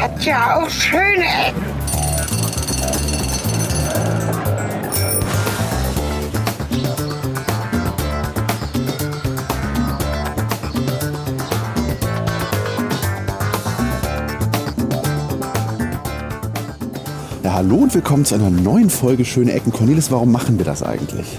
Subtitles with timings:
[0.00, 1.62] hat ja auch schöne Ecken.
[17.42, 19.72] Ja, hallo und willkommen zu einer neuen Folge Schöne Ecken.
[19.72, 21.38] Cornelis, warum machen wir das eigentlich?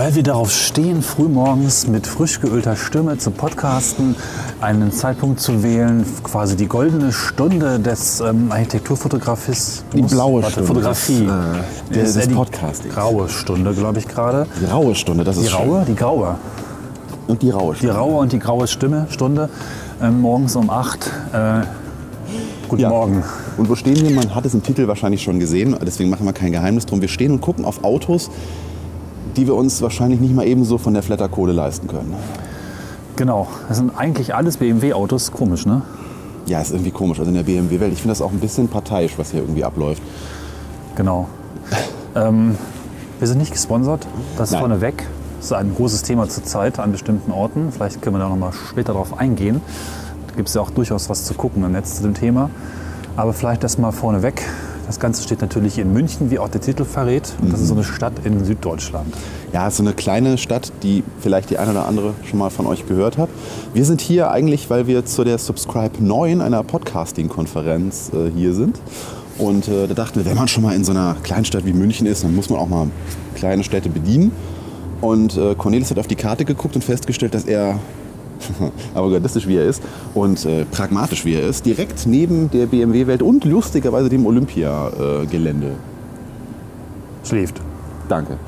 [0.00, 4.16] Weil wir darauf stehen, frühmorgens mit frisch geölter Stimme zu podcasten,
[4.62, 9.84] einen Zeitpunkt zu wählen, quasi die goldene Stunde des ähm, Architekturfotografismus.
[9.94, 11.26] Die blaue Warte, Stunde Fotografie.
[11.26, 12.94] des, äh, Das ist des die Podcastings.
[12.94, 14.46] Graue Stunde, glaube ich gerade.
[14.58, 16.28] Die raue Stunde, das ist Die raue, die graue.
[16.28, 17.26] schön.
[17.26, 17.94] Und die raue Die Stunde.
[17.96, 19.50] raue und die graue Stimme, Stunde,
[20.00, 21.10] ähm, morgens um 8.
[21.34, 21.66] Äh,
[22.70, 22.88] guten Ja.
[22.88, 23.22] Morgen.
[23.58, 24.14] Und wo stehen wir?
[24.14, 27.02] Man hat es im Titel wahrscheinlich schon gesehen, deswegen machen wir kein Geheimnis drum.
[27.02, 28.30] Wir stehen und gucken auf Autos,
[29.36, 32.14] die wir uns wahrscheinlich nicht mal ebenso von der Flatterkohle leisten können.
[33.16, 35.32] Genau, das sind eigentlich alles BMW-Autos.
[35.32, 35.82] Komisch, ne?
[36.46, 37.18] Ja, ist irgendwie komisch.
[37.18, 40.02] Also in der BMW-Welt, ich finde das auch ein bisschen parteiisch, was hier irgendwie abläuft.
[40.96, 41.28] Genau.
[42.14, 42.56] ähm,
[43.18, 44.06] wir sind nicht gesponsert,
[44.38, 44.60] das Nein.
[44.60, 45.06] vorneweg.
[45.36, 47.72] Das ist ein großes Thema zurzeit an bestimmten Orten.
[47.72, 49.60] Vielleicht können wir da noch mal später darauf eingehen.
[50.28, 52.50] Da gibt es ja auch durchaus was zu gucken im Netz zu dem Thema.
[53.16, 54.42] Aber vielleicht erst mal vorneweg.
[54.90, 57.32] Das Ganze steht natürlich in München, wie auch der Titel verrät.
[57.40, 59.14] Und das ist so eine Stadt in Süddeutschland.
[59.52, 62.50] Ja, es ist so eine kleine Stadt, die vielleicht die eine oder andere schon mal
[62.50, 63.28] von euch gehört hat.
[63.72, 68.80] Wir sind hier eigentlich, weil wir zu der Subscribe 9, einer Podcasting-Konferenz, äh, hier sind.
[69.38, 72.08] Und äh, da dachten wir, wenn man schon mal in so einer Kleinstadt wie München
[72.08, 72.88] ist, dann muss man auch mal
[73.36, 74.32] kleine Städte bedienen.
[75.00, 77.78] Und äh, Cornelis hat auf die Karte geguckt und festgestellt, dass er,
[78.94, 79.82] avantgardistisch wie er ist
[80.14, 85.72] und äh, pragmatisch wie er ist, direkt neben der BMW-Welt und lustigerweise dem Olympia-Gelände.
[87.24, 87.60] Schläft.
[88.08, 88.38] Danke.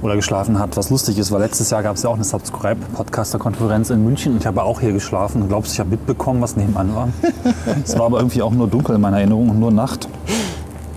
[0.00, 0.76] Oder geschlafen hat.
[0.76, 4.38] Was lustig ist, weil letztes Jahr gab es ja auch eine Subscribe-Podcaster-Konferenz in München und
[4.38, 5.40] ich habe auch hier geschlafen.
[5.40, 7.08] Du glaubst, ich habe mitbekommen, was nebenan war?
[7.84, 10.08] es war aber irgendwie auch nur dunkel in meiner Erinnerung und nur Nacht.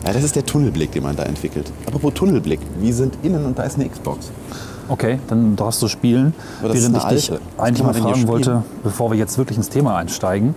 [0.05, 1.71] Ja, das ist der Tunnelblick, den man da entwickelt.
[1.85, 4.31] Apropos Tunnelblick, wir sind innen und da ist eine Xbox.
[4.91, 6.33] Okay, dann darfst du spielen.
[6.59, 7.43] Aber das Während ich dich alte.
[7.57, 10.53] Eigentlich mal fragen wollte, bevor wir jetzt wirklich ins Thema einsteigen.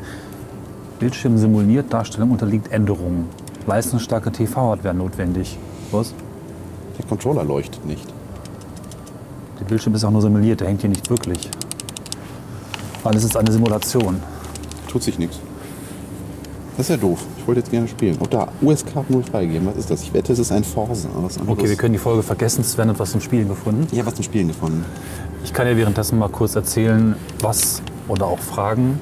[0.98, 3.28] Bildschirm simuliert, Darstellung unterliegt Änderungen.
[3.68, 5.56] Leistungsstarke TV-Hardware notwendig.
[5.92, 6.14] Was?
[6.98, 8.12] Der Controller leuchtet nicht.
[9.60, 11.48] Der Bildschirm ist auch nur simuliert, der hängt hier nicht wirklich.
[13.04, 14.20] Alles ist eine Simulation.
[14.88, 15.38] Tut sich nichts.
[16.76, 17.20] Das ist ja doof.
[17.38, 18.16] Ich wollte jetzt gerne spielen.
[18.16, 19.66] Und da USK 0 freigeben.
[19.68, 20.02] Was ist das?
[20.02, 20.64] Ich wette, es ist ein.
[20.74, 21.38] Was anderes.
[21.46, 22.64] Okay, wir können die Folge vergessen.
[22.64, 23.86] Sven hat was zum Spielen gefunden.
[23.92, 24.84] Ich habe was zum Spielen gefunden.
[25.44, 28.98] Ich kann dir währenddessen mal kurz erzählen, was oder auch fragen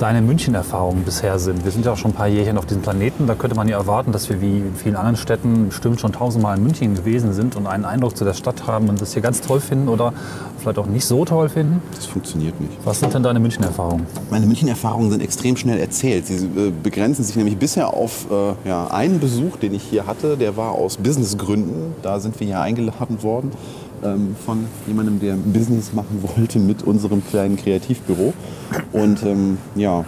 [0.00, 1.64] deine München-Erfahrungen bisher sind.
[1.64, 3.26] Wir sind ja auch schon ein paar Jährchen auf diesem Planeten.
[3.26, 6.56] Da könnte man ja erwarten, dass wir wie in vielen anderen Städten bestimmt schon tausendmal
[6.56, 9.42] in München gewesen sind und einen Eindruck zu der Stadt haben und das hier ganz
[9.42, 10.14] toll finden oder
[10.58, 11.82] vielleicht auch nicht so toll finden.
[11.94, 12.72] Das funktioniert nicht.
[12.84, 14.06] Was sind denn deine München-Erfahrungen?
[14.30, 16.26] Meine München-Erfahrungen sind extrem schnell erzählt.
[16.26, 20.38] Sie äh, begrenzen sich nämlich bisher auf äh, ja, einen Besuch, den ich hier hatte.
[20.38, 21.94] Der war aus Businessgründen.
[22.02, 23.52] Da sind wir hier eingeladen worden
[24.04, 28.32] ähm, von jemandem, der Business machen wollte mit unserem kleinen Kreativbüro.
[28.92, 30.04] Und ähm, ja,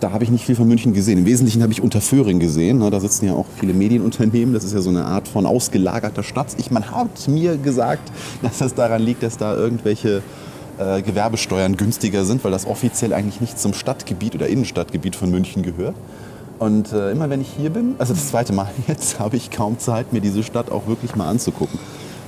[0.00, 1.18] da habe ich nicht viel von München gesehen.
[1.18, 2.78] Im Wesentlichen habe ich Unterföhring gesehen.
[2.78, 2.90] Ne?
[2.90, 4.54] Da sitzen ja auch viele Medienunternehmen.
[4.54, 6.48] Das ist ja so eine Art von ausgelagerter Stadt.
[6.58, 8.10] Ich, man hat mir gesagt,
[8.42, 10.22] dass das daran liegt, dass da irgendwelche
[10.78, 15.62] äh, Gewerbesteuern günstiger sind, weil das offiziell eigentlich nicht zum Stadtgebiet oder Innenstadtgebiet von München
[15.62, 15.94] gehört.
[16.58, 19.78] Und äh, immer wenn ich hier bin, also das zweite Mal jetzt, habe ich kaum
[19.78, 21.78] Zeit, mir diese Stadt auch wirklich mal anzugucken.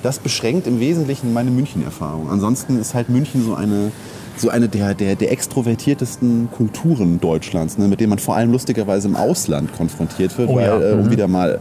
[0.02, 2.28] Das beschränkt im Wesentlichen meine München-Erfahrung.
[2.30, 3.92] Ansonsten ist halt München so eine,
[4.36, 9.08] so eine der, der, der extrovertiertesten Kulturen Deutschlands, ne, mit denen man vor allem lustigerweise
[9.08, 11.10] im Ausland konfrontiert wird, Oh ja, weil, äh, um mhm.
[11.10, 11.60] wieder mal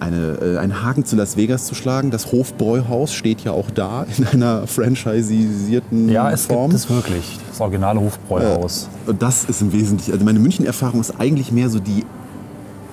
[0.00, 2.10] eine, äh, einen Haken zu Las Vegas zu schlagen.
[2.10, 6.70] Das Hofbräuhaus steht ja auch da in einer franchisierten Ja, es Form.
[6.70, 7.38] gibt es wirklich.
[7.50, 8.88] Das originale Hofbräuhaus.
[9.06, 12.04] Und das ist im Wesentlichen, also meine München-Erfahrung ist eigentlich mehr so die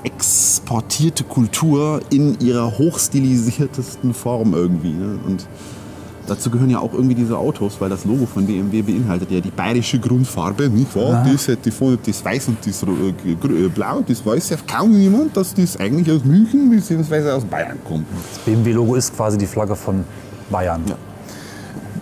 [0.03, 4.93] exportierte Kultur in ihrer hochstilisiertesten Form irgendwie.
[4.93, 5.19] Ne?
[5.25, 5.47] Und
[6.27, 9.49] dazu gehören ja auch irgendwie diese Autos, weil das Logo von BMW beinhaltet ja die
[9.49, 11.25] bayerische Grundfarbe, nicht wahr?
[11.29, 15.35] Das hätte vorne das Weiß und das äh, äh, Blau, das weiß ja kaum niemand,
[15.35, 17.31] dass das eigentlich aus München bzw.
[17.31, 18.05] aus Bayern kommt.
[18.33, 20.03] Das BMW-Logo ist quasi die Flagge von
[20.49, 20.83] Bayern.
[20.87, 20.95] Ja.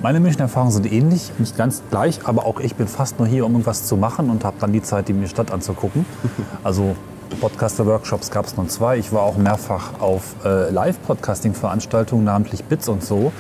[0.02, 3.54] Meine München-Erfahrungen sind ähnlich, nicht ganz gleich, aber auch ich bin fast nur hier, um
[3.54, 6.06] irgendwas zu machen und habe dann die Zeit, die mir Stadt anzugucken.
[6.64, 6.96] Also
[7.36, 8.98] Podcaster-Workshops gab es nun zwei.
[8.98, 13.32] Ich war auch mehrfach auf äh, Live-Podcasting-Veranstaltungen, namentlich Bits und so.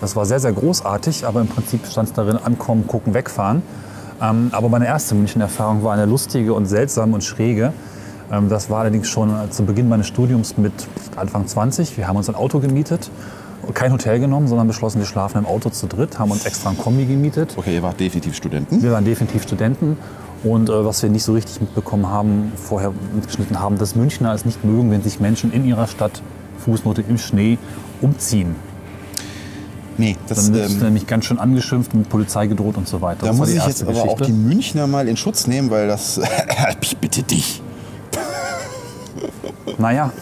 [0.00, 3.62] Das war sehr, sehr großartig, aber im Prinzip stand es darin, ankommen, gucken, wegfahren.
[4.20, 7.72] Ähm, aber meine erste München-Erfahrung war eine lustige und seltsame und schräge.
[8.32, 10.72] Ähm, das war allerdings schon äh, zu Beginn meines Studiums mit
[11.16, 11.96] Anfang 20.
[11.96, 13.10] Wir haben uns ein Auto gemietet,
[13.74, 16.78] kein Hotel genommen, sondern beschlossen, wir schlafen im Auto zu dritt, haben uns extra ein
[16.78, 17.54] Kombi gemietet.
[17.56, 18.82] Okay, ihr wart definitiv Studenten.
[18.82, 19.98] Wir waren definitiv Studenten
[20.44, 24.44] Und äh, was wir nicht so richtig mitbekommen haben, vorher mitgeschnitten haben, dass Münchner es
[24.44, 26.22] nicht mögen, wenn sich Menschen in ihrer Stadt,
[26.58, 27.58] Fußnote im Schnee,
[28.00, 28.56] umziehen.
[29.98, 33.20] Nee, das, Dann wird ähm, nämlich ganz schön angeschimpft, mit Polizei gedroht und so weiter.
[33.20, 34.24] da Das muss ich jetzt aber auch Geschichte.
[34.24, 36.20] die Münchner mal in Schutz nehmen, weil das.
[36.80, 37.62] ich bitte dich.
[39.78, 40.12] Naja,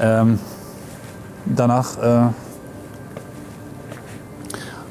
[0.00, 0.38] ähm,
[1.44, 2.32] danach äh,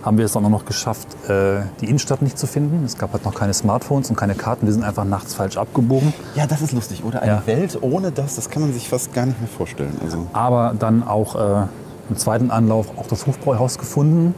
[0.04, 2.84] haben wir es auch noch geschafft, äh, die Innenstadt nicht zu finden.
[2.86, 4.66] Es gab halt noch keine Smartphones und keine Karten.
[4.66, 6.14] Wir sind einfach nachts falsch abgebogen.
[6.36, 7.22] Ja, das ist lustig, oder?
[7.22, 7.44] Eine Ja.
[7.48, 9.98] Welt ohne das, das kann man sich fast gar nicht mehr vorstellen.
[10.04, 11.66] Also, Aber dann auch äh,
[12.10, 14.36] im zweiten Anlauf auch das Hofbräuhaus gefunden.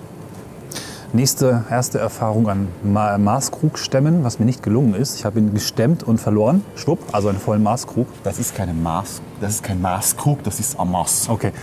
[1.14, 5.16] Nächste, erste Erfahrung an Ma Maßkrug stemmen, was mir nicht gelungen ist.
[5.18, 6.64] Ich habe ihn gestemmt und verloren.
[6.76, 8.08] Schwupp, also einen vollen Maßkrug.
[8.24, 11.30] das ist keine Maß, das ist kein Maßkrug, das ist Amas.
[11.30, 11.54] Okay.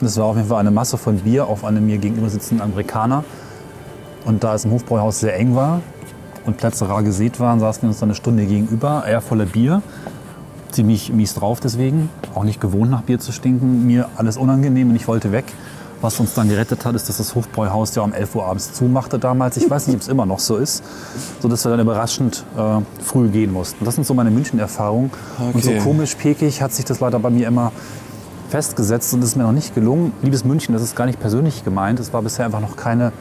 [0.00, 3.24] Das war auf jeden Fall eine Masse von Bier auf einem mir gegenüber sitzenden Amerikaner.
[4.24, 5.80] Und da es im Hofbräuhaus sehr eng war
[6.44, 9.82] und Plätze rar gesät waren, saßen wir uns dann eine Stunde gegenüber, er voller Bier.
[10.70, 13.86] Ziemlich mies drauf deswegen, auch nicht gewohnt nach Bier zu stinken.
[13.86, 15.44] Mir alles unangenehm und ich wollte weg.
[16.00, 19.18] Was uns dann gerettet hat, ist, dass das Hofbräuhaus ja um 11 Uhr abends zumachte
[19.18, 19.56] damals.
[19.56, 20.84] Ich weiß nicht, ob es immer noch so ist,
[21.40, 23.84] sodass wir dann überraschend äh, früh gehen mussten.
[23.84, 25.10] Das sind so meine München-Erfahrungen.
[25.52, 25.80] Und so Okay.
[25.80, 27.72] komisch pekig hat sich das leider bei mir immer
[28.48, 30.12] festgesetzt und es ist mir noch nicht gelungen.
[30.22, 32.00] Liebes München, das ist gar nicht persönlich gemeint.
[32.00, 33.12] Es war bisher einfach noch keine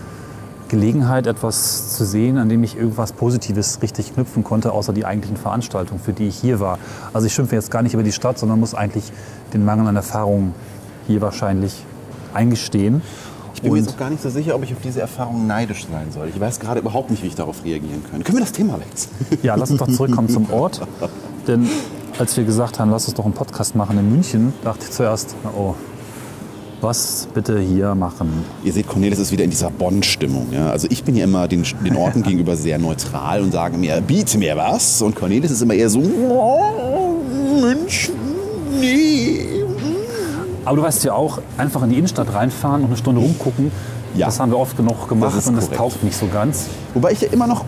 [0.69, 5.38] Gelegenheit, etwas zu sehen, an dem ich irgendwas Positives richtig knüpfen konnte, außer die eigentlichen
[5.38, 6.77] Veranstaltungen, für die ich hier war.
[7.13, 9.12] Also ich schimpfe jetzt gar nicht über die Stadt, sondern muss eigentlich
[9.53, 10.53] den Mangel an Erfahrung
[11.07, 11.83] hier wahrscheinlich
[12.33, 13.01] eingestehen.
[13.57, 15.48] Ich bin mir jetzt Und- auch gar nicht so sicher, ob ich auf diese Erfahrung
[15.48, 16.30] neidisch sein soll.
[16.33, 18.24] Ich weiß gerade überhaupt nicht, wie ich darauf reagieren kann.
[18.24, 19.39] Können wir das Thema wechseln?
[19.44, 20.80] Ja, lass uns doch zurückkommen zum Ort.
[21.48, 21.68] Denn
[22.19, 25.36] als wir gesagt haben, lass uns doch einen Podcast machen in München, dachte ich zuerst,
[25.57, 25.74] oh,
[26.81, 28.31] was bitte hier machen?
[28.63, 30.50] Ihr seht, Cornelis ist wieder in dieser Bonn-Stimmung.
[30.51, 30.69] Ja?
[30.69, 34.38] Also ich bin ja immer den, den Orten gegenüber sehr neutral und sage mir, biete
[34.38, 35.01] mir was.
[35.01, 37.15] Und Cornelis ist immer eher so, oh,
[37.60, 38.13] München,
[38.80, 39.63] nee.
[40.68, 43.72] Aber du weißt ja auch, einfach in die Innenstadt reinfahren und eine Stunde rumgucken,
[44.16, 44.25] Ja.
[44.25, 45.78] das haben wir oft genug gemacht Das und das korrekt.
[45.80, 46.66] taugt nicht so ganz.
[46.94, 47.64] Wobei ich ja immer noch,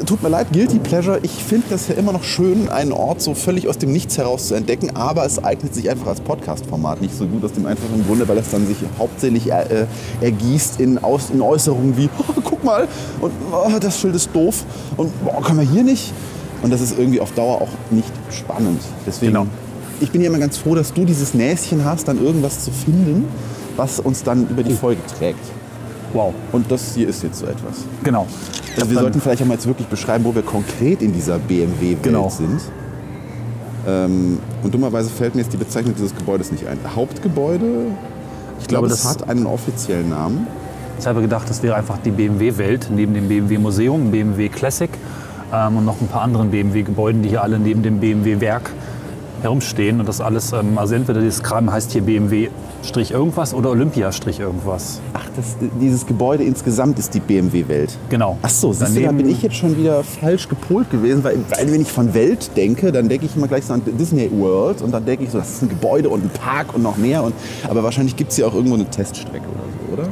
[0.00, 3.22] äh, tut mir leid, Guilty Pleasure, ich finde das ja immer noch schön, einen Ort
[3.22, 7.00] so völlig aus dem Nichts heraus zu entdecken, aber es eignet sich einfach als Podcast-Format
[7.02, 9.86] nicht so gut aus dem einfachen Grunde, weil es dann sich hauptsächlich äh,
[10.20, 12.88] ergießt in, aus, in Äußerungen wie, oh, guck mal,
[13.20, 14.64] und oh, das Schild ist doof
[14.96, 16.12] und oh, können wir hier nicht?
[16.64, 18.80] Und das ist irgendwie auf Dauer auch nicht spannend.
[19.06, 19.46] Deswegen, Genau.
[20.00, 23.24] Ich bin ja immer ganz froh, dass du dieses Näschen hast, dann irgendwas zu finden,
[23.76, 25.40] was uns dann über die Folge trägt.
[26.12, 27.84] Wow, Und das hier ist jetzt so etwas.
[28.02, 28.26] genau.
[28.76, 32.02] Also wir sollten vielleicht auch mal jetzt wirklich beschreiben, wo wir konkret in dieser BMW-Welt
[32.04, 32.28] Genau.
[32.30, 32.60] sind.
[33.86, 36.78] Ähm, und dummerweise fällt mir jetzt die Bezeichnung dieses Gebäudes nicht ein.
[36.94, 37.64] Hauptgebäude?
[38.60, 40.46] Ich glaube, glaube, das, das- hat einen offiziellen Namen.
[41.00, 44.90] Ich habe gedacht, das wäre einfach die BMW-Welt, neben dem BMW-Museum, BMW Classic
[45.52, 48.70] ähm, und noch ein paar anderen BMW-Gebäuden, die hier alle neben dem BMW-Werk
[49.42, 50.00] herumstehen.
[50.00, 55.00] Und das alles, ähm, also entweder dieses Kram heißt hier BMW-Strich irgendwas oder Olympia-Strich irgendwas.
[55.14, 57.96] Ach, das, dieses Gebäude insgesamt ist die BMW-Welt.
[58.10, 58.38] Genau.
[58.42, 61.36] Ach so, siehst du, da Daneben- bin ich jetzt schon wieder falsch gepolt gewesen, weil,
[61.50, 64.82] weil wenn ich von Welt denke, dann denke ich immer gleich so an Disney World
[64.82, 67.22] und dann denke ich so, das ist ein Gebäude und ein Park und noch mehr.
[67.22, 67.34] Und,
[67.68, 69.64] aber wahrscheinlich gibt es hier auch irgendwo eine Teststrecke oder
[69.96, 70.08] so, oder?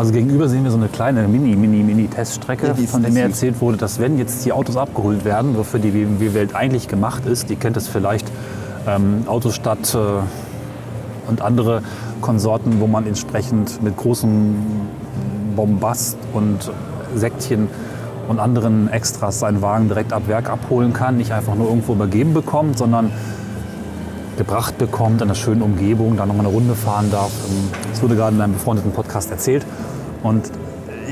[0.00, 3.76] Also gegenüber sehen wir so eine kleine Mini, Mini, Mini-Teststrecke, von der mir erzählt wurde,
[3.76, 7.76] dass wenn jetzt die Autos abgeholt werden, wofür die BMW-Welt eigentlich gemacht ist, die kennt
[7.76, 8.26] es vielleicht,
[8.88, 9.98] ähm, Autostadt äh,
[11.28, 11.82] und andere
[12.22, 14.54] Konsorten, wo man entsprechend mit großem
[15.54, 16.72] Bombast und
[17.14, 17.68] Säckchen
[18.26, 22.32] und anderen Extras seinen Wagen direkt ab Werk abholen kann, nicht einfach nur irgendwo übergeben
[22.32, 23.12] bekommt, sondern
[24.38, 27.30] gebracht bekommt, in einer schönen Umgebung, da nochmal eine Runde fahren darf.
[27.50, 29.66] Ähm, Das wurde gerade in einem befreundeten Podcast erzählt.
[30.22, 30.50] Und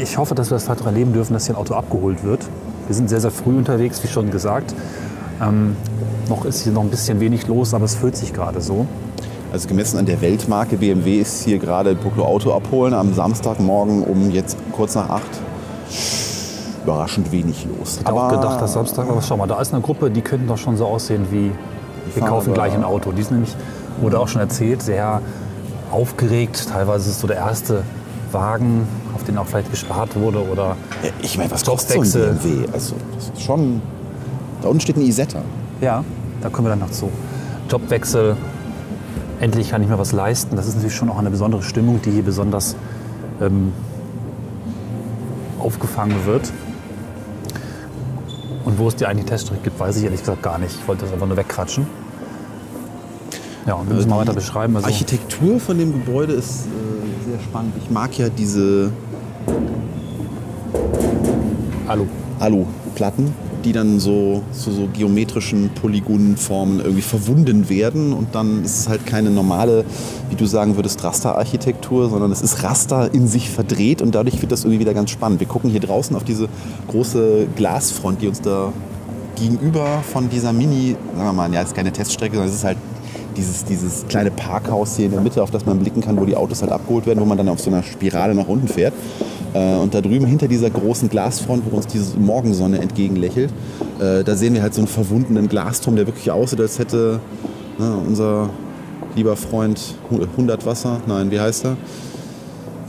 [0.00, 2.40] ich hoffe, dass wir das vielleicht auch erleben dürfen, dass hier ein Auto abgeholt wird.
[2.86, 4.74] Wir sind sehr, sehr früh unterwegs, wie schon gesagt.
[5.42, 5.76] Ähm,
[6.28, 8.86] noch ist hier noch ein bisschen wenig los, aber es fühlt sich gerade so.
[9.52, 14.30] Also gemessen an der Weltmarke BMW ist hier gerade Bucklo Auto abholen am Samstagmorgen um
[14.30, 15.30] jetzt kurz nach acht.
[16.84, 17.94] Überraschend wenig los.
[17.94, 20.46] Ich hätte auch gedacht, dass Samstag, aber schau mal, da ist eine Gruppe, die könnten
[20.46, 21.50] doch schon so aussehen wie,
[22.14, 23.12] wir kaufen gleich ein Auto.
[23.12, 23.54] Die ist nämlich,
[24.00, 25.22] wurde auch schon erzählt, sehr
[25.90, 26.68] aufgeregt.
[26.70, 27.82] Teilweise ist es so der erste
[28.32, 32.38] Wagen, auf den auch vielleicht gespart wurde oder Ja, Ich meine, was kostet so ein.
[32.38, 32.66] BMW?
[32.72, 33.80] Also, das ist schon.
[34.62, 35.40] Da unten steht ein Isetta.
[35.80, 36.04] Ja,
[36.40, 37.10] da kommen wir dann noch zu.
[37.70, 38.36] Jobwechsel,
[39.40, 40.56] endlich kann ich mir was leisten.
[40.56, 42.76] Das ist natürlich schon auch eine besondere Stimmung, die hier besonders
[43.40, 43.72] ähm,
[45.58, 46.50] aufgefangen wird.
[48.64, 50.74] Und wo es die eigentlich Teststrecke gibt, weiß ich ehrlich gesagt gar nicht.
[50.80, 51.86] Ich wollte das einfach nur wegquatschen.
[53.66, 54.76] Ja, und wir müssen mal weiter beschreiben.
[54.76, 56.68] Also, Architektur von dem Gebäude ist äh,
[57.38, 57.72] sehr spannend.
[57.82, 58.90] Ich mag ja diese.
[62.38, 63.32] Alu, Platten,
[63.64, 69.06] die dann so zu so, geometrischen Polygonenformen irgendwie verwunden werden und dann ist es halt
[69.06, 69.84] keine normale,
[70.28, 74.52] wie du sagen würdest, Rasterarchitektur, sondern es ist Raster in sich verdreht und dadurch wird
[74.52, 75.40] das irgendwie wieder ganz spannend.
[75.40, 76.48] Wir gucken hier draußen auf diese
[76.88, 78.72] große Glasfront, die uns da
[79.36, 82.78] gegenüber von dieser Mini, sagen wir mal, ja, ist keine Teststrecke, sondern es ist halt
[83.38, 86.36] dieses, dieses kleine Parkhaus hier in der Mitte, auf das man blicken kann, wo die
[86.36, 88.92] Autos halt abgeholt werden, wo man dann auf so einer Spirale nach unten fährt.
[89.54, 93.50] Äh, und da drüben hinter dieser großen Glasfront, wo uns diese Morgensonne entgegenlächelt,
[94.00, 97.20] äh, da sehen wir halt so einen verwundenen Glasturm, der wirklich aussieht, als hätte
[97.78, 98.50] ne, unser
[99.16, 101.76] lieber Freund 100 Wasser, nein, wie heißt er?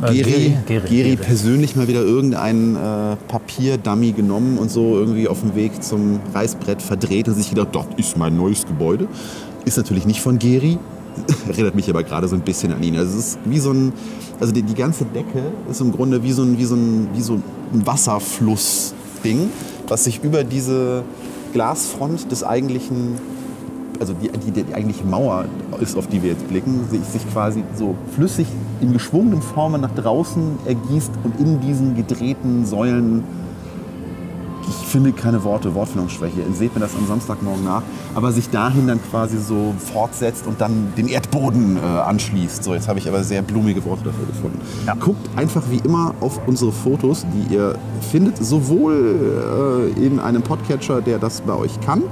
[0.01, 5.41] Äh, Geri, Geri, Geri, persönlich mal wieder irgendeinen äh, Papierdummy genommen und so irgendwie auf
[5.41, 9.07] dem Weg zum Reißbrett verdreht und sich gedacht, das ist mein neues Gebäude.
[9.65, 10.77] Ist natürlich nicht von Geri,
[11.47, 12.95] erinnert mich aber gerade so ein bisschen an ihn.
[12.95, 13.93] Also es ist wie so ein,
[14.39, 17.21] also die, die ganze Decke ist im Grunde wie so ein, wie so ein, wie
[17.21, 19.49] so ein Wasserflussding,
[19.87, 21.03] was sich über diese
[21.53, 23.15] Glasfront des eigentlichen,
[23.99, 25.45] also die, die, die eigentliche Mauer
[25.81, 28.47] ist, auf die wir jetzt blicken, sich, sich quasi so flüssig
[28.81, 33.23] in geschwungenen Formen nach draußen ergießt und in diesen gedrehten Säulen
[34.89, 36.41] finde keine Worte, Wortfindungsschwäche.
[36.53, 37.83] Seht mir das am Samstagmorgen nach.
[38.15, 42.63] Aber sich dahin dann quasi so fortsetzt und dann den Erdboden äh, anschließt.
[42.63, 44.59] So, jetzt habe ich aber sehr blumige Worte dafür gefunden.
[44.85, 44.95] Ja.
[44.95, 47.77] Guckt einfach wie immer auf unsere Fotos, die ihr
[48.11, 52.03] findet, sowohl äh, in einem Podcatcher, der das bei euch kann,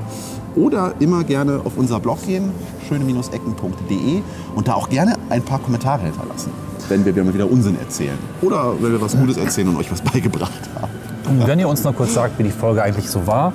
[0.55, 2.51] oder immer gerne auf unser Blog gehen,
[2.87, 4.21] schöne-ecken.de
[4.55, 6.51] und da auch gerne ein paar Kommentare hinterlassen,
[6.89, 8.17] wenn wir mal wieder Unsinn erzählen.
[8.41, 11.06] Oder wenn wir was Gutes erzählen und euch was beigebracht haben.
[11.29, 13.51] Wenn ihr uns noch kurz sagt, wie die Folge eigentlich so war,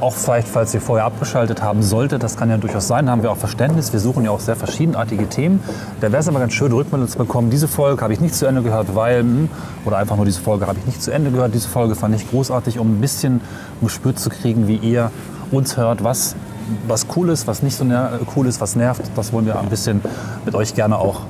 [0.00, 3.30] auch vielleicht, falls ihr vorher abgeschaltet haben solltet, das kann ja durchaus sein, haben wir
[3.30, 3.92] auch Verständnis.
[3.92, 5.62] Wir suchen ja auch sehr verschiedenartige Themen.
[6.00, 7.50] Da wäre es aber ganz schön, Rückmeldung zu bekommen.
[7.50, 9.48] Diese Folge habe ich nicht zu Ende gehört, weil, hm,
[9.84, 11.54] oder einfach nur diese Folge habe ich nicht zu Ende gehört.
[11.54, 13.34] Diese Folge fand ich großartig, um ein bisschen
[13.80, 15.12] ein Gespür zu kriegen, wie ihr
[15.52, 16.34] uns hört, was,
[16.88, 17.84] was cool ist, was nicht so
[18.34, 19.02] cool ist, was nervt.
[19.14, 20.00] Das wollen wir ein bisschen
[20.44, 21.20] mit euch gerne auch,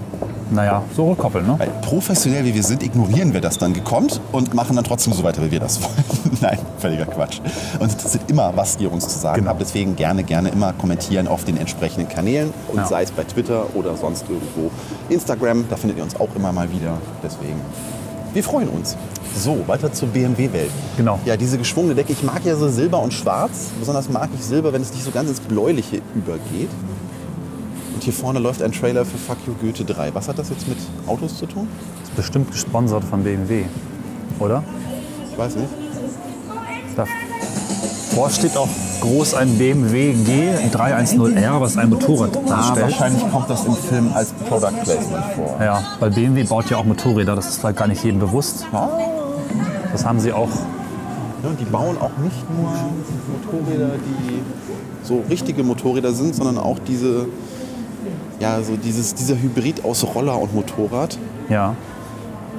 [0.53, 1.47] naja, so rückkoppeln.
[1.47, 1.55] Ne?
[1.59, 5.23] Weil professionell wie wir sind, ignorieren wir das dann gekonnt und machen dann trotzdem so
[5.25, 5.93] weiter, wie wir das wollen.
[6.41, 7.41] Nein, völliger Quatsch.
[7.79, 9.51] Uns interessiert immer, was ihr uns zu sagen Genau.
[9.51, 9.61] habt.
[9.61, 12.53] Deswegen gerne, gerne immer kommentieren auf den entsprechenden Kanälen.
[12.69, 12.87] Und Ja.
[12.87, 14.71] sei es bei Twitter oder sonst irgendwo.
[15.09, 16.99] Instagram, da findet ihr uns auch immer mal wieder.
[17.23, 17.61] Deswegen,
[18.35, 18.97] wir freuen uns.
[19.35, 20.71] So, weiter zur BMW-Welt.
[20.99, 21.19] Genau.
[21.25, 22.13] Ja, diese geschwungene Decke.
[22.13, 23.71] Ich mag ja so Silber und Schwarz.
[23.81, 26.69] Besonders mag ich Silber, wenn es nicht so ganz ins Bläuliche übergeht.
[28.03, 30.13] Und hier vorne läuft ein Trailer für Fuck You Goethe 3.
[30.13, 31.69] Was hat das jetzt mit Autos zu tun?
[32.03, 33.63] Ist bestimmt gesponsert von BMW,
[34.41, 34.65] oder?
[35.31, 35.69] Ich weiß nicht.
[36.97, 38.67] Davor steht auch
[39.03, 42.87] groß ein BMW G310R, was ein Motorrad Ah, darstellt.
[42.87, 45.57] wahrscheinlich kommt das im Film als Product Placement vor.
[45.61, 48.67] Ja, weil BMW baut ja auch Motorräder, das ist vielleicht gar nicht jedem bewusst.
[48.73, 48.89] Ah.
[49.93, 50.49] Das haben sie auch
[51.45, 52.73] Ja, und die bauen auch nicht nur
[53.63, 57.27] Motorräder, die so richtige Motorräder sind, sondern auch diese,
[58.43, 61.19] ja, so dieses, dieser Hybrid aus Roller und Motorrad.
[61.49, 61.77] Ja,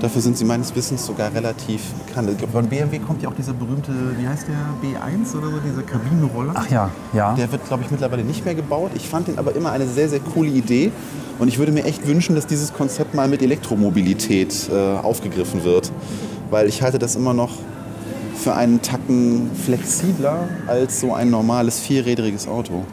[0.04, 2.30] Dafür sind sie meines Wissens sogar relativ bekannt.
[2.52, 6.52] Von BMW kommt ja auch dieser berühmte, wie heißt der, B1 oder so, dieser Kabinenroller.
[6.56, 7.34] ach ja, ja.
[7.36, 8.92] Der wird, glaube ich, mittlerweile nicht mehr gebaut.
[8.96, 10.92] Ich fand den aber immer eine sehr, sehr coole Idee.
[11.40, 15.90] Und ich würde mir echt wünschen, dass dieses Konzept mal mit Elektromobilität äh, aufgegriffen wird.
[16.50, 17.52] Weil ich halte das immer noch
[18.36, 22.84] für einen Tacken flexibler als so ein normales vierrädriges Auto.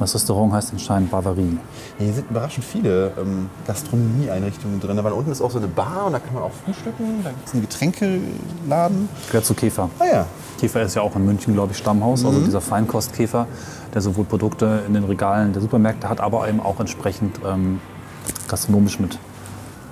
[0.00, 1.58] Das Restaurant heißt anscheinend Bavarie.
[1.98, 6.06] Ja, hier sind überraschend viele ähm, Gastronomieeinrichtungen drin, weil unten ist auch so eine Bar
[6.06, 7.24] und da kann man auch frühstücken.
[7.24, 9.08] Da gibt es einen Getränkeladen.
[9.26, 9.90] Gehört zu Käfer.
[9.98, 10.26] Ah ja,
[10.60, 12.24] Käfer ist ja auch in München, glaube ich, Stammhaus.
[12.24, 13.48] Also dieser Feinkostkäfer,
[13.92, 17.80] der sowohl Produkte in den Regalen der Supermärkte hat, aber eben auch entsprechend ähm,
[18.46, 19.18] gastronomisch mit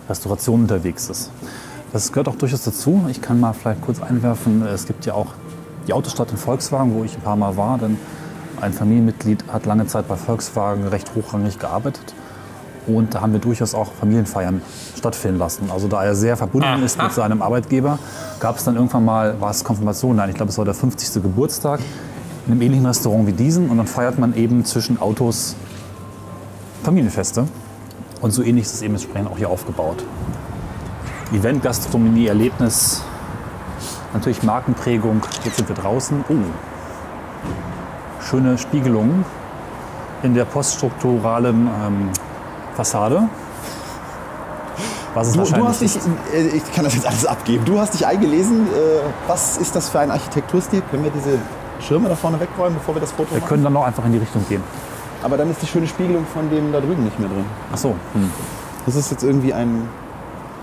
[0.08, 1.32] Restauration unterwegs ist.
[1.92, 3.06] Das gehört auch durchaus dazu.
[3.08, 5.28] Ich kann mal vielleicht kurz einwerfen, es gibt ja auch
[5.88, 7.96] die Autostadt in Volkswagen, wo ich ein paar Mal war, denn
[8.60, 12.14] ein Familienmitglied hat lange Zeit bei Volkswagen recht hochrangig gearbeitet.
[12.86, 14.62] Und da haben wir durchaus auch Familienfeiern
[14.96, 15.70] stattfinden lassen.
[15.72, 17.98] Also da er sehr verbunden ist mit seinem Arbeitgeber,
[18.38, 21.22] gab es dann irgendwann mal, war es Konfirmation, nein, ich glaube es war der 50.
[21.22, 21.80] Geburtstag,
[22.46, 23.70] in einem ähnlichen Restaurant wie diesem.
[23.70, 25.56] Und dann feiert man eben zwischen Autos
[26.84, 27.48] Familienfeste.
[28.20, 30.04] Und so ähnlich ist es eben entsprechend auch hier aufgebaut.
[31.32, 33.02] Event, Gastronomie, Erlebnis,
[34.12, 35.22] natürlich Markenprägung.
[35.44, 36.24] Jetzt sind wir draußen.
[36.28, 36.34] Oh,
[38.28, 39.24] schöne Spiegelung
[40.22, 42.10] in der poststrukturalen ähm,
[42.74, 43.28] Fassade.
[45.14, 46.08] was es Du, du hast dich, ist.
[46.34, 47.64] äh, ich kann das jetzt alles abgeben.
[47.64, 48.66] Du hast dich eingelesen.
[48.66, 50.82] Äh, was ist das für ein Architekturstil?
[50.90, 51.38] Können wir diese
[51.80, 53.48] Schirme da vorne wegräumen, bevor wir das Foto Wir machen?
[53.48, 54.62] können dann noch einfach in die Richtung gehen.
[55.22, 57.44] Aber dann ist die schöne Spiegelung von dem da drüben nicht mehr drin.
[57.72, 57.90] Ach so.
[58.12, 58.30] Hm.
[58.84, 59.88] Das ist jetzt irgendwie ein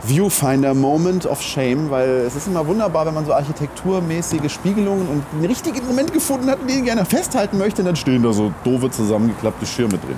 [0.05, 5.23] Viewfinder Moment of Shame, weil es ist immer wunderbar, wenn man so architekturmäßige Spiegelungen und
[5.33, 9.65] den richtigen Moment gefunden hat, den gerne festhalten möchte, dann stehen da so doofe zusammengeklappte
[9.65, 10.17] Schirme drin.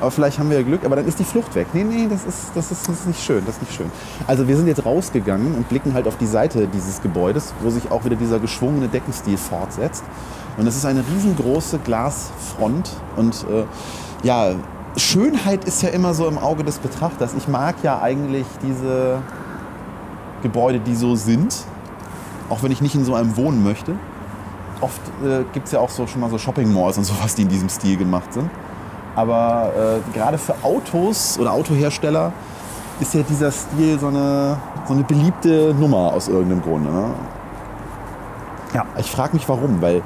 [0.00, 1.68] Aber vielleicht haben wir ja Glück, aber dann ist die Flucht weg.
[1.72, 3.90] Nee, nee, das ist, das ist, das ist nicht schön, das ist nicht schön.
[4.26, 7.90] Also wir sind jetzt rausgegangen und blicken halt auf die Seite dieses Gebäudes, wo sich
[7.90, 10.04] auch wieder dieser geschwungene Deckenstil fortsetzt.
[10.56, 13.64] Und es ist eine riesengroße Glasfront und äh,
[14.26, 14.54] ja,
[14.96, 17.34] Schönheit ist ja immer so im Auge des Betrachters.
[17.36, 19.18] Ich mag ja eigentlich diese
[20.42, 21.54] Gebäude, die so sind,
[22.48, 23.94] auch wenn ich nicht in so einem wohnen möchte.
[24.80, 27.42] Oft äh, gibt es ja auch so schon mal so Shopping Malls und sowas, die
[27.42, 28.50] in diesem Stil gemacht sind.
[29.14, 32.32] Aber äh, gerade für Autos oder Autohersteller
[33.00, 36.90] ist ja dieser Stil so eine, so eine beliebte Nummer aus irgendeinem Grunde.
[36.90, 37.10] Ne?
[38.74, 38.84] Ja.
[38.98, 40.02] Ich frage mich warum, weil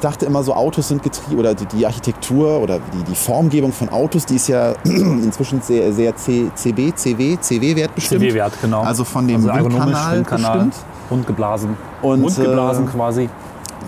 [0.00, 3.70] ich dachte immer so Autos sind getrieben oder die, die Architektur oder die, die Formgebung
[3.70, 8.22] von Autos, die ist ja inzwischen sehr, sehr C, CB, CW, CW-Wert bestimmt.
[8.22, 8.80] CW-Wert, genau.
[8.80, 10.74] Also von dem also Windkanal, Windkanal bestimmt.
[11.10, 11.76] Rundgeblasen.
[12.00, 13.28] Und, Rundgeblasen äh, quasi.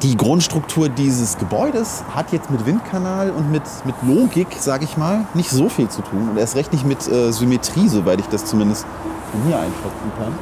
[0.03, 5.25] Die Grundstruktur dieses Gebäudes hat jetzt mit Windkanal und mit, mit Logik, sage ich mal,
[5.33, 6.29] nicht so viel zu tun.
[6.31, 8.85] Und erst recht nicht mit äh, Symmetrie, soweit ich das zumindest
[9.31, 10.33] von hier einschätzen kann.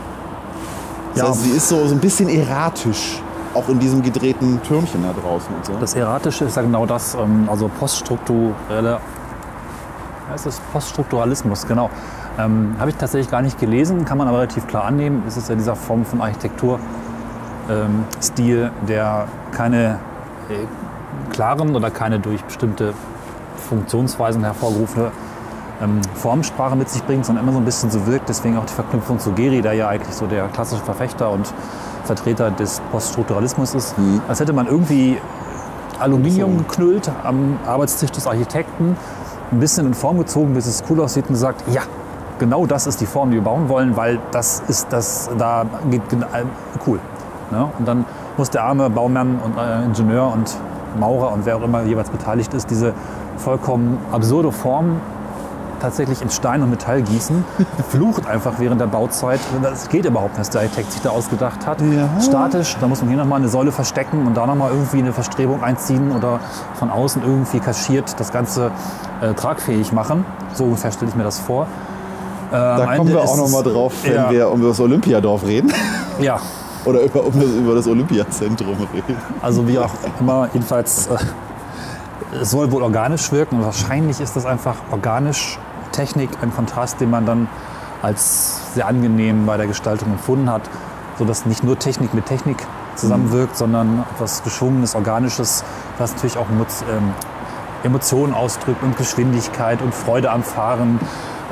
[1.15, 1.29] Ja.
[1.29, 3.21] heißt, sie ist so, so ein bisschen erratisch,
[3.55, 5.73] auch in diesem gedrehten Türmchen da draußen und so.
[5.81, 9.01] Das Erratische ist ja genau das, ähm, also poststrukturelle,
[10.31, 11.91] heißt das Poststrukturalismus, genau.
[12.39, 15.25] Ähm, Habe ich tatsächlich gar nicht gelesen, kann man aber relativ klar annehmen.
[15.27, 16.91] Es ist ja dieser Form von Architekturstil,
[17.69, 19.99] ähm, der keine
[20.49, 20.67] äh,
[21.31, 22.95] klaren oder keine durch bestimmte
[23.57, 25.11] Funktionsweisen hervorgerufene
[25.83, 28.29] ähm, Formensprache mit sich bringt, sondern immer so ein bisschen so wirkt.
[28.29, 31.53] Deswegen auch die Verknüpfung zu Gehry, der ja eigentlich so der klassische Verfechter und
[32.05, 33.95] Vertreter des Poststrukturalismus ist.
[34.29, 35.19] Als hätte man irgendwie
[35.99, 38.97] Aluminium geknüllt am Arbeitstisch des Architekten,
[39.53, 41.83] ein bisschen in Form gezogen, bis es cool aussieht und gesagt, ja,
[42.39, 46.03] genau das ist die Form, die wir bauen wollen, weil das ist das, da geht
[46.13, 46.45] äh,
[46.87, 46.99] cool.
[47.51, 47.69] Ne?
[47.79, 48.05] Und dann
[48.37, 50.57] muss der arme Baumann und äh, Ingenieur und
[50.99, 52.95] Maurer und wer auch immer jeweils beteiligt ist, diese
[53.37, 55.01] vollkommen absurde Form
[55.81, 57.45] tatsächlich in Stein und Metall gießen,
[57.91, 59.41] flucht einfach während der Bauzeit.
[59.63, 61.81] Das geht überhaupt nicht, was der Architekt sich da ausgedacht hat.
[61.81, 62.09] Ja.
[62.21, 65.63] Statisch, da muss man hier nochmal eine Säule verstecken und da nochmal irgendwie eine Verstrebung
[65.65, 66.41] einziehen oder
[66.75, 68.71] von außen irgendwie kaschiert das Ganze
[69.21, 70.25] äh, tragfähig machen.
[70.55, 71.67] So ungefähr stelle ich mir das vor.
[72.51, 75.45] Äh, da kommen wir auch noch es- mal drauf, wenn ja, wir um das Olympiadorf
[75.47, 75.73] reden.
[76.21, 76.39] Ja,
[76.85, 79.17] Oder über, um das, über das Olympiazentrum reden.
[79.41, 79.89] Also wie auch
[80.21, 81.17] immer, jedenfalls, äh,
[82.43, 85.59] es soll wohl organisch wirken und wahrscheinlich ist das einfach organisch
[85.93, 87.49] Technik, ein Kontrast, den man dann
[88.03, 90.63] als sehr angenehm bei der Gestaltung empfunden hat,
[91.19, 92.59] sodass nicht nur Technik mit Technik
[92.95, 95.65] zusammenwirkt, sondern etwas Geschwungenes, Organisches,
[95.99, 97.15] was natürlich auch ähm,
[97.83, 101.01] Emotionen ausdrückt und Geschwindigkeit und Freude am Fahren,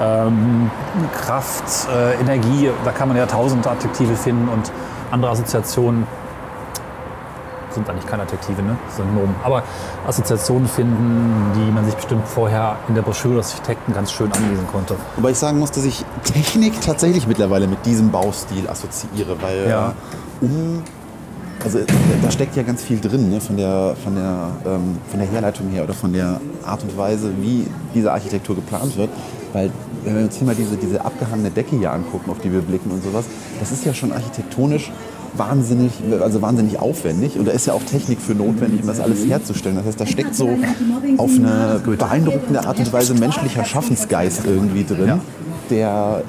[0.00, 0.70] ähm,
[1.12, 4.70] Kraft, äh, Energie, da kann man ja tausend Adjektive finden und
[5.10, 6.06] andere Assoziationen
[7.70, 8.76] sind eigentlich keine Adjektive, ne?
[8.96, 9.34] Synomen.
[9.44, 9.62] Aber
[10.06, 14.66] Assoziationen finden, die man sich bestimmt vorher in der Broschüre des Architekten ganz schön anlesen
[14.70, 14.96] konnte.
[15.16, 19.88] Wobei ich sagen muss, dass ich Technik tatsächlich mittlerweile mit diesem Baustil assoziiere, weil Ja.
[19.90, 20.82] äh, um
[21.64, 21.80] also
[22.22, 23.40] da steckt ja ganz viel drin, ne?
[23.40, 27.32] von, der, von, der, ähm, von der Herleitung her oder von der Art und Weise,
[27.40, 29.10] wie diese Architektur geplant wird.
[29.52, 29.72] Weil
[30.04, 32.90] wenn wir uns hier mal diese, diese abgehangene Decke hier angucken, auf die wir blicken
[32.92, 33.24] und sowas,
[33.58, 34.92] das ist ja schon architektonisch
[35.38, 39.24] wahnsinnig, also wahnsinnig aufwendig und da ist ja auch Technik für notwendig, um das alles
[39.26, 39.76] herzustellen.
[39.76, 40.48] Das heißt, da steckt so
[41.16, 45.20] auf eine beeindruckende Art und Weise menschlicher Schaffensgeist irgendwie drin, Ja.
[45.70, 46.22] der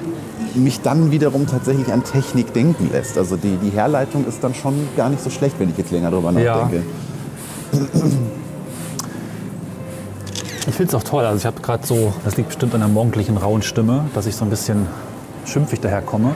[0.54, 3.16] mich dann wiederum tatsächlich an Technik denken lässt.
[3.18, 6.10] Also die, die Herleitung ist dann schon gar nicht so schlecht, wenn ich jetzt länger
[6.10, 6.56] drüber Ja.
[6.56, 6.82] nachdenke.
[10.66, 11.24] Ich finde es auch toll.
[11.24, 14.36] Also ich habe gerade so, das liegt bestimmt an der morgendlichen rauen Stimme, dass ich
[14.36, 14.86] so ein bisschen
[15.46, 16.34] schimpfig daherkomme.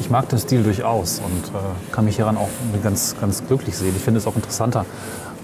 [0.00, 2.48] Ich mag den Stil durchaus und äh, kann mich hieran auch
[2.82, 3.94] ganz, ganz glücklich sehen.
[3.96, 4.84] Ich finde es auch interessanter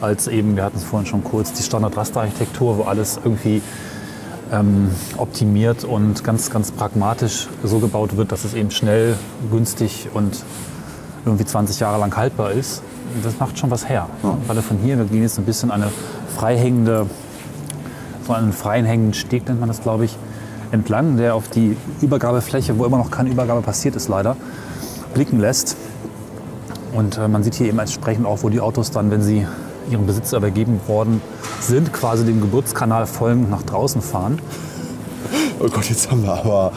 [0.00, 3.62] als eben, wir hatten es vorhin schon kurz, die Standard-Raster-Architektur, wo alles irgendwie
[4.52, 9.16] ähm, optimiert und ganz, ganz pragmatisch so gebaut wird, dass es eben schnell,
[9.50, 10.44] günstig und
[11.24, 12.82] irgendwie 20 Jahre lang haltbar ist.
[13.22, 14.08] Das macht schon was her.
[14.46, 15.88] Gerade von hier, wir gehen jetzt ein bisschen eine
[16.36, 17.06] freihängende,
[18.26, 20.16] so einen freien hängenden Steg nennt man das, glaube ich,
[20.72, 24.36] entlang, der auf die Übergabefläche, wo immer noch keine Übergabe passiert ist, leider,
[25.14, 25.76] blicken lässt.
[26.92, 29.46] Und äh, man sieht hier eben entsprechend auch, wo die Autos dann, wenn sie
[29.90, 31.20] ihrem Besitzer übergeben worden
[31.60, 34.38] sind, quasi dem Geburtskanal folgend nach draußen fahren.
[35.60, 36.72] Oh Gott, jetzt haben wir aber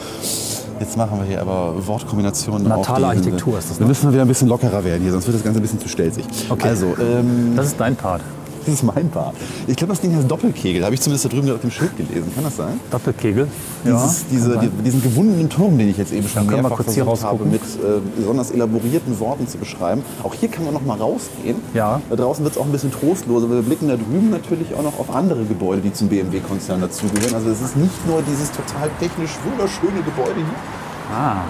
[0.80, 2.68] Jetzt machen wir hier aber Wortkombinationen.
[2.68, 3.90] Natale Architektur ist das, Wir ne?
[3.90, 5.88] müssen mal wieder ein bisschen lockerer werden hier, sonst wird das Ganze ein bisschen zu
[5.88, 6.26] stelzig.
[6.50, 6.68] Okay.
[6.68, 8.22] Also, ähm, Das ist dein Part.
[8.66, 9.36] Das ist mein Part.
[9.68, 10.84] Ich glaube, das Ding heißt Doppelkegel.
[10.84, 12.32] Habe ich zumindest da drüben auf dem Schild gelesen.
[12.34, 12.80] Kann das sein?
[12.92, 13.48] Doppelkegel.
[13.84, 14.72] Dieses, diese, kann sein.
[14.80, 17.62] die, diesen gewundenen Turm, den ich jetzt eben schon mehrfach kurz hier versucht habe, mit
[17.62, 20.02] äh, besonders elaborierten Worten zu beschreiben.
[20.24, 21.58] Auch hier kann man noch mal rausgehen.
[21.74, 22.02] Ja.
[22.10, 23.50] Da draußen wird es auch ein bisschen trostloser.
[23.50, 27.34] weil Wir blicken da drüben natürlich auch noch auf andere Gebäude, die zum BMW-Konzern dazugehören.
[27.36, 31.44] Also es ist nicht nur dieses total technisch wunderschöne Gebäude hier, Ah,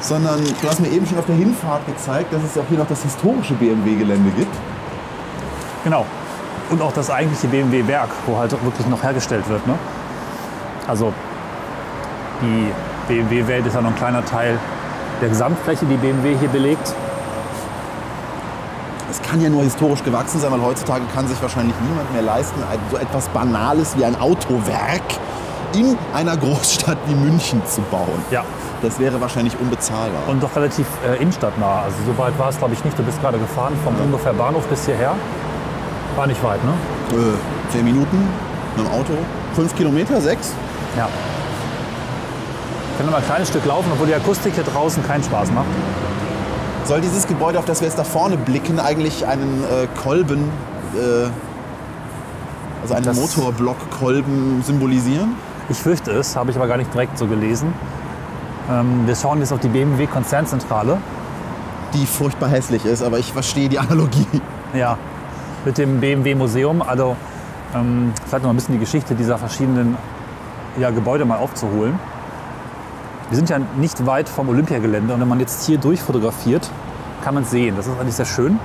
[0.00, 2.88] sondern du hast mir eben schon auf der Hinfahrt gezeigt, dass es auch hier noch
[2.88, 4.54] das historische BMW-Gelände gibt.
[5.84, 6.04] genau.
[6.70, 9.66] Und auch das eigentliche BMW-Werk, wo halt wirklich noch hergestellt wird.
[9.66, 9.74] Ne?
[10.86, 11.12] Also
[12.40, 12.72] die
[13.08, 14.58] BMW-Welt ist ja noch ein kleiner Teil
[15.20, 16.94] der Gesamtfläche, die BMW hier belegt.
[19.10, 22.62] Es kann ja nur historisch gewachsen sein, weil heutzutage kann sich wahrscheinlich niemand mehr leisten,
[22.90, 25.02] so etwas Banales wie ein Autowerk
[25.74, 28.24] in einer Großstadt wie München zu bauen.
[28.30, 28.44] Ja.
[28.82, 30.22] Das wäre wahrscheinlich unbezahlbar.
[30.28, 31.82] Und doch relativ äh, innenstadtnah.
[31.82, 32.98] Also so weit war es, glaube ich, nicht.
[32.98, 35.14] Du bist gerade gefahren vom ungefähr Bahnhof bis hierher.
[36.20, 36.72] War nicht weit, ne?
[37.12, 38.28] äh, zehn Minuten
[38.76, 39.14] mit dem Auto,
[39.54, 40.52] fünf Kilometer, sechs.
[40.94, 41.08] Ja.
[42.98, 45.64] Können wir mal ein kleines Stück laufen, obwohl die Akustik hier draußen keinen Spaß macht.
[46.84, 50.50] Soll dieses Gebäude, auf das wir jetzt da vorne blicken, eigentlich einen äh, Kolben,
[50.94, 51.30] äh,
[52.82, 55.36] also einen Motorblock-Kolben symbolisieren?
[55.70, 57.72] Ich fürchte es, habe ich aber gar nicht direkt so gelesen.
[58.70, 60.98] Ähm, wir schauen jetzt auf die BMW-Konzernzentrale.
[61.94, 64.26] Die furchtbar hässlich ist, aber ich verstehe die Analogie.
[64.74, 64.98] Ja,
[65.64, 66.82] mit dem BMW-Museum.
[66.82, 67.16] Also
[67.74, 69.96] ähm, vielleicht noch ein bisschen die Geschichte dieser verschiedenen
[70.78, 71.98] ja, Gebäude mal aufzuholen.
[73.28, 76.68] Wir sind ja nicht weit vom Olympiagelände und wenn man jetzt hier durchfotografiert,
[77.22, 77.76] kann man es sehen.
[77.76, 78.58] Das ist eigentlich sehr schön.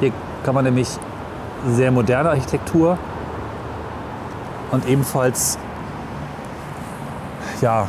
[0.00, 0.12] Hier
[0.44, 0.88] kann man nämlich
[1.66, 2.98] sehr moderne Architektur
[4.70, 5.58] und ebenfalls,
[7.60, 7.86] ja,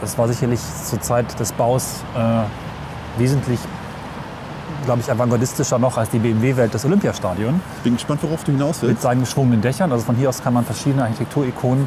[0.00, 3.60] das war sicherlich zur Zeit des Baus äh, wesentlich,
[4.90, 8.90] glaube ich, avantgardistischer noch als die BMW-Welt des Olympiastadions Bin gespannt, worauf du hinaus mit
[8.90, 9.02] willst.
[9.02, 9.92] seinen geschwungenen Dächern.
[9.92, 11.86] Also von hier aus kann man verschiedene Architekturikonen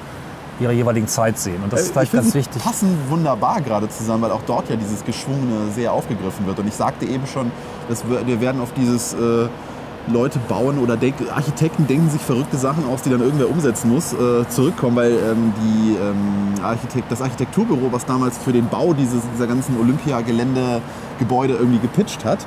[0.62, 1.62] ihrer jeweiligen Zeit sehen.
[1.64, 2.64] Und das ist Äh, vielleicht ich finde, ganz wichtig.
[2.64, 6.60] passen wunderbar gerade zusammen, weil auch dort ja dieses Geschwungene sehr aufgegriffen wird.
[6.60, 7.52] Und ich sagte eben schon,
[7.90, 9.48] dass wir, wir werden auf dieses äh,
[10.08, 14.14] Leute bauen oder denk, Architekten denken sich verrückte Sachen aus, die dann irgendwer umsetzen muss,
[14.14, 19.22] äh, zurückkommen, weil ähm, die, ähm, Architekt, das Architekturbüro, was damals für den Bau dieses,
[19.34, 22.46] dieser ganzen Olympiagelände-Gebäude irgendwie gepitcht hat,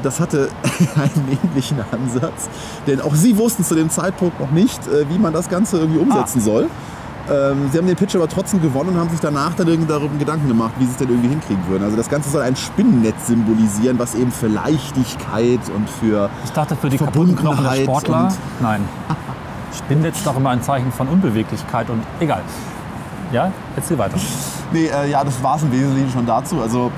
[0.00, 0.48] das hatte
[0.96, 2.48] einen ähnlichen Ansatz.
[2.86, 5.98] Denn auch sie wussten zu dem Zeitpunkt noch nicht, äh, wie man das Ganze irgendwie
[5.98, 6.68] umsetzen soll.
[7.30, 10.14] Ähm, sie haben den Pitch aber trotzdem gewonnen und haben sich danach dann irgendwie darüber
[10.18, 11.82] Gedanken gemacht, wie sie es denn irgendwie hinkriegen würden.
[11.82, 16.76] Also das Ganze soll ein Spinnennetz symbolisieren, was eben für Leichtigkeit und für Ich dachte
[16.76, 18.34] für die Knochen der Verbundenheit Sportler.
[18.60, 18.82] Nein.
[19.74, 22.42] Spinnnetz ist doch immer ein Zeichen von Unbeweglichkeit und egal.
[23.32, 24.16] Ja, erzähl weiter.
[24.72, 26.60] Nee, äh, ja, das war es im Wesentlichen schon dazu.
[26.60, 26.92] Also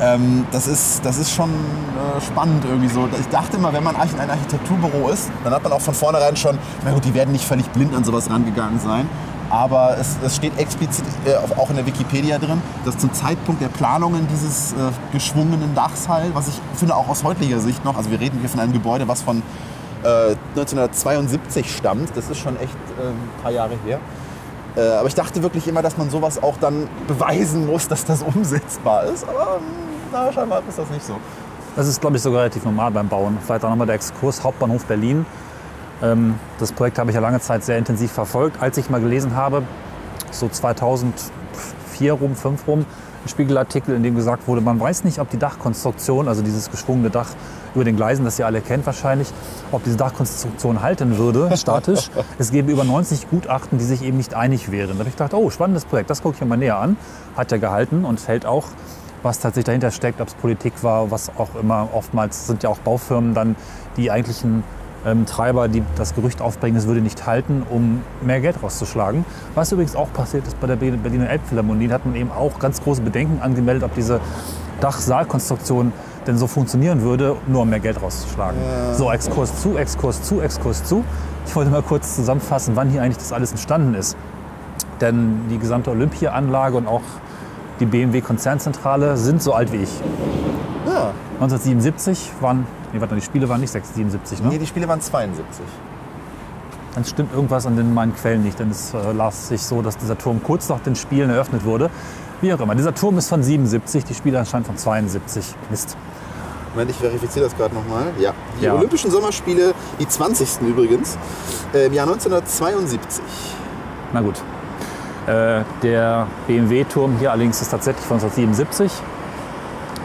[0.00, 3.08] ähm, das, ist, das ist schon äh, spannend irgendwie so.
[3.20, 6.36] Ich dachte immer, wenn man in ein Architekturbüro ist, dann hat man auch von vornherein
[6.36, 9.08] schon, na gut, die werden nicht völlig blind an sowas rangegangen sein.
[9.50, 13.68] Aber es, es steht explizit äh, auch in der Wikipedia drin, dass zum Zeitpunkt der
[13.68, 14.76] Planungen dieses äh,
[15.12, 18.48] geschwungenen Dachs halt, was ich finde auch aus heutiger Sicht noch, also wir reden hier
[18.48, 19.42] von einem Gebäude, was von
[20.04, 24.00] äh, 1972 stammt, das ist schon echt äh, ein paar Jahre her.
[24.76, 28.22] Äh, aber ich dachte wirklich immer, dass man sowas auch dann beweisen muss, dass das
[28.22, 29.28] umsetzbar ist.
[29.28, 29.62] Aber ähm,
[30.12, 31.16] na, scheinbar ist das nicht so.
[31.76, 33.38] Das ist, glaube ich, sogar relativ normal beim Bauen.
[33.44, 35.26] Vielleicht auch nochmal der Exkurs Hauptbahnhof Berlin.
[36.02, 38.62] Ähm, das Projekt habe ich ja lange Zeit sehr intensiv verfolgt.
[38.62, 39.62] Als ich mal gelesen habe,
[40.30, 42.86] so 2004 rum, 5 rum,
[43.26, 47.28] Spiegelartikel, in dem gesagt wurde, man weiß nicht, ob die Dachkonstruktion, also dieses geschwungene Dach
[47.74, 49.28] über den Gleisen, das ihr alle kennt wahrscheinlich,
[49.70, 52.10] ob diese Dachkonstruktion halten würde, statisch.
[52.38, 54.92] es gäbe über 90 Gutachten, die sich eben nicht einig wären.
[54.92, 56.96] Da habe ich gedacht, oh, spannendes Projekt, das gucke ich mir mal näher an.
[57.36, 58.66] Hat ja gehalten und hält auch
[59.22, 61.88] was tatsächlich dahinter steckt, ob es Politik war, was auch immer.
[61.92, 63.56] Oftmals sind ja auch Baufirmen dann
[63.96, 64.64] die eigentlichen
[65.06, 69.24] ähm, Treiber, die das Gerücht aufbringen, es würde nicht halten, um mehr Geld rauszuschlagen.
[69.54, 72.58] Was übrigens auch passiert ist bei der Be- Berliner Elbphilharmonie, da hat man eben auch
[72.58, 74.20] ganz große Bedenken angemeldet, ob diese
[74.80, 75.92] Dachsaalkonstruktion
[76.26, 78.58] denn so funktionieren würde, nur um mehr Geld rauszuschlagen.
[78.94, 81.04] So, Exkurs zu, Exkurs zu, Exkurs zu.
[81.46, 84.16] Ich wollte mal kurz zusammenfassen, wann hier eigentlich das alles entstanden ist.
[85.00, 87.00] Denn die gesamte Olympiaanlage und auch
[87.80, 89.90] die BMW-Konzernzentrale sind so alt wie ich.
[90.86, 91.10] Ja.
[91.42, 94.48] 1977 waren, nee, warte, die Spiele waren nicht 76, ne?
[94.48, 95.64] Nee, die Spiele waren 72.
[96.94, 99.96] Dann stimmt irgendwas an den, meinen Quellen nicht, denn es äh, las sich so, dass
[99.96, 101.90] dieser Turm kurz nach den Spielen eröffnet wurde.
[102.42, 105.44] Wie auch immer, dieser Turm ist von 77, die Spiele anscheinend von 72.
[105.70, 105.96] Mist.
[106.74, 108.12] Moment, ich verifiziere das gerade nochmal.
[108.18, 108.32] Ja.
[108.60, 108.74] Die Ja.
[108.74, 110.60] Olympischen Sommerspiele, die 20.
[110.68, 111.18] übrigens,
[111.74, 113.22] äh, im Jahr 1972.
[114.12, 114.42] Na gut.
[115.26, 118.90] Äh, der BMW-Turm hier allerdings ist tatsächlich von 1977.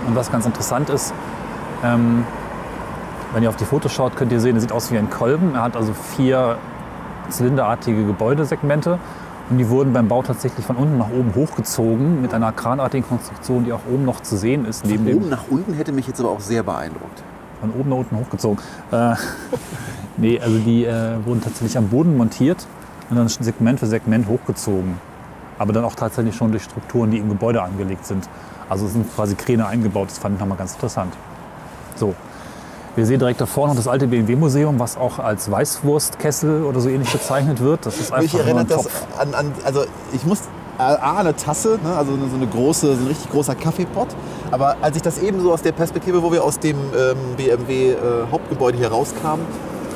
[0.08, 1.14] Und was ganz interessant ist,
[1.84, 2.26] ähm,
[3.34, 5.56] wenn ihr auf die Fotos schaut, könnt ihr sehen, er sieht aus wie ein Kolben.
[5.56, 6.58] Er hat also vier
[7.30, 9.00] zylinderartige Gebäudesegmente.
[9.50, 13.64] Und die wurden beim Bau tatsächlich von unten nach oben hochgezogen mit einer kranartigen Konstruktion,
[13.64, 14.86] die auch oben noch zu sehen ist.
[14.86, 17.24] Neben Von dem oben nach unten hätte mich jetzt aber auch sehr beeindruckt.
[17.62, 18.60] von oben nach unten hochgezogen.
[18.92, 19.16] Äh,
[20.18, 22.68] nee, also die äh, wurden tatsächlich am Boden montiert
[23.10, 24.96] und dann Segment für Segment hochgezogen.
[25.60, 28.28] Aber dann auch tatsächlich schon durch Strukturen, die im Gebäude angelegt sind.
[28.70, 30.10] Also es sind quasi Kräne eingebaut.
[30.10, 31.14] Das fand ich nochmal ganz interessant.
[31.98, 32.14] So.
[32.96, 37.12] Wir sehen direkt davor noch das alte BMW-Museum, was auch als Weißwurstkessel oder so ähnlich
[37.12, 37.86] bezeichnet wird.
[37.86, 38.88] Das ist Mich einfach ein erinnert das
[39.20, 40.40] an, an, also ich muss,
[40.80, 44.08] äh, A, eine Tasse, ne, also so eine große, so ein richtig großer Kaffeepott.
[44.50, 47.92] Aber als ich das eben so aus der Perspektive, wo wir aus dem ähm, BMW
[47.92, 47.96] äh,
[48.32, 49.46] Hauptgebäude hier rauskamen,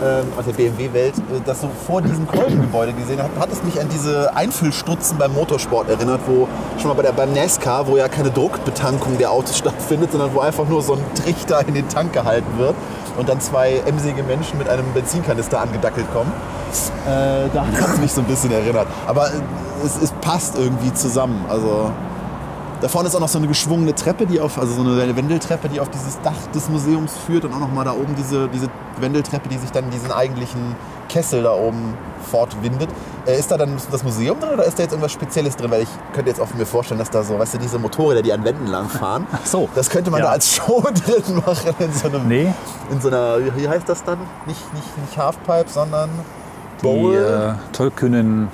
[0.02, 3.80] ähm, aus der BMW-Welt, äh, das so vor diesem Kolbengebäude gesehen habe, hat es mich
[3.80, 6.48] an diese Einfüllstutzen beim Motorsport erinnert, wo
[6.80, 10.40] schon mal bei der, beim NASCAR, wo ja keine Druckbetankung der Autos stattfindet, sondern wo
[10.40, 12.76] einfach nur so ein Trichter in den Tank gehalten wird
[13.18, 16.32] und dann zwei emsige Menschen mit einem Benzinkanister angedackelt kommen.
[17.06, 18.88] Äh, da hat es mich so ein bisschen erinnert.
[19.08, 19.42] Aber äh,
[19.86, 21.46] es, es passt irgendwie zusammen.
[21.50, 21.92] Also
[22.82, 25.70] da vorne ist auch noch so eine geschwungene Treppe, die auf, also so eine Wendeltreppe,
[25.70, 28.68] die auf dieses Dach des Museums führt und auch noch mal da oben diese, diese
[29.00, 30.76] Wendeltreppe, die sich dann in diesen eigentlichen
[31.08, 31.94] Kessel da oben
[32.30, 32.90] fortwindet.
[33.26, 35.70] Äh, ist da dann das Museum drin oder ist da jetzt irgendwas Spezielles drin?
[35.70, 38.34] Weil ich könnte jetzt auch mir vorstellen, dass da so, weißt du, diese Motorräder, die
[38.34, 39.28] an Wänden lang fahren.
[39.32, 39.70] Ach so.
[39.76, 40.28] Das könnte man Ja.
[40.28, 42.54] da als Show drin machen in so einem, Nee,
[42.90, 44.18] in so einer, wie heißt das dann?
[44.48, 46.10] Nicht, nicht, nicht Halfpipe, sondern
[46.82, 48.48] die äh, tollkühnen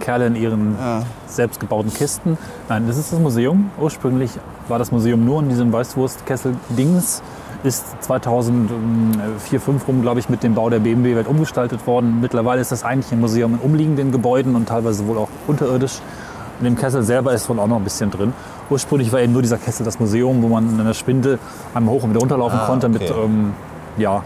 [0.00, 1.02] Kerle in ihren Ja.
[1.26, 2.38] selbstgebauten Kisten.
[2.68, 3.70] Nein, das ist das Museum.
[3.80, 4.30] Ursprünglich
[4.68, 7.22] war das Museum nur in diesem Weißwurstkessel-Dings.
[7.64, 12.20] Ist 2004, 5 rum, glaube ich, mit dem Bau der BMW-Welt umgestaltet worden.
[12.20, 16.00] Mittlerweile ist das eigentlich ein Museum in umliegenden Gebäuden und teilweise wohl auch unterirdisch.
[16.60, 18.32] In dem Kessel selber ist wohl auch noch ein bisschen drin.
[18.70, 21.38] Ursprünglich war eben nur dieser Kessel das Museum, wo man in einer Spindel
[21.74, 23.12] einmal hoch und wieder runterlaufen Ah, konnte mit okay.
[23.24, 23.52] ähm,
[23.96, 24.22] ja,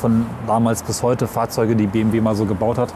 [0.00, 2.92] von damals bis heute Fahrzeuge, die BMW mal so gebaut hat.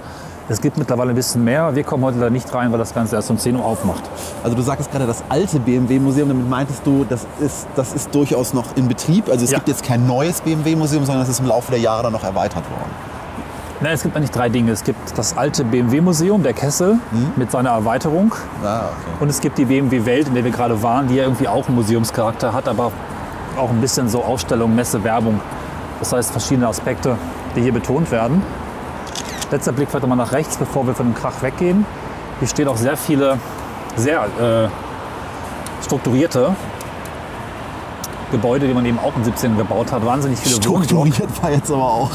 [0.50, 1.76] Es gibt mittlerweile ein bisschen mehr.
[1.76, 4.02] Wir kommen heute da nicht rein, weil das Ganze erst um 10 Uhr aufmacht.
[4.42, 8.52] Also du sagtest gerade das alte BMW-Museum, damit meintest du, das ist, das ist durchaus
[8.52, 9.28] noch in Betrieb.
[9.28, 9.58] Also es Ja.
[9.58, 12.64] gibt jetzt kein neues BMW-Museum, sondern es ist im Laufe der Jahre dann noch erweitert
[12.68, 12.90] worden.
[13.80, 14.72] Nein, es gibt eigentlich drei Dinge.
[14.72, 16.98] Es gibt das alte BMW-Museum, der Kessel,
[17.36, 18.34] mit seiner Erweiterung.
[18.64, 18.86] Ah, okay.
[19.20, 21.68] Und es gibt die BMW Welt, in der wir gerade waren, die ja irgendwie auch
[21.68, 22.90] einen Museumscharakter hat, aber
[23.56, 25.40] auch ein bisschen so Ausstellung, Messe, Werbung.
[26.00, 27.16] Das heißt verschiedene Aspekte,
[27.54, 28.42] die hier betont werden.
[29.50, 31.84] Letzter Blick vielleicht nochmal nach rechts, bevor wir von dem Krach weggehen.
[32.38, 33.38] Hier stehen auch sehr viele,
[33.96, 34.68] sehr äh,
[35.84, 36.54] strukturierte
[38.30, 40.04] Gebäude, die man eben auch in 17 gebaut hat.
[40.06, 40.56] Wahnsinnig viele.
[40.56, 42.10] Strukturiert war jetzt aber auch.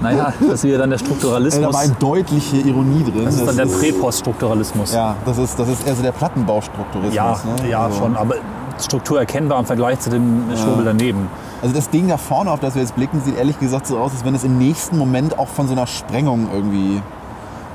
[0.00, 1.74] Naja, das ist wieder dann der Da Strukturalismus.
[1.74, 3.24] war eine deutliche Ironie drin.
[3.26, 4.92] Das ist dann der Präpoststrukturalismus.
[4.94, 7.14] Ja, das ist, das ist eher so der Plattenbaustrukturismus.
[7.14, 7.68] Ja, ne?
[7.68, 8.36] ja also, schon, aber
[8.78, 11.28] Struktur erkennbar im Vergleich zu dem Schwurbel daneben.
[11.62, 14.12] Also das Ding da vorne, auf das wir jetzt blicken, sieht ehrlich gesagt so aus,
[14.12, 17.02] als wenn es im nächsten Moment auch von so einer Sprengung irgendwie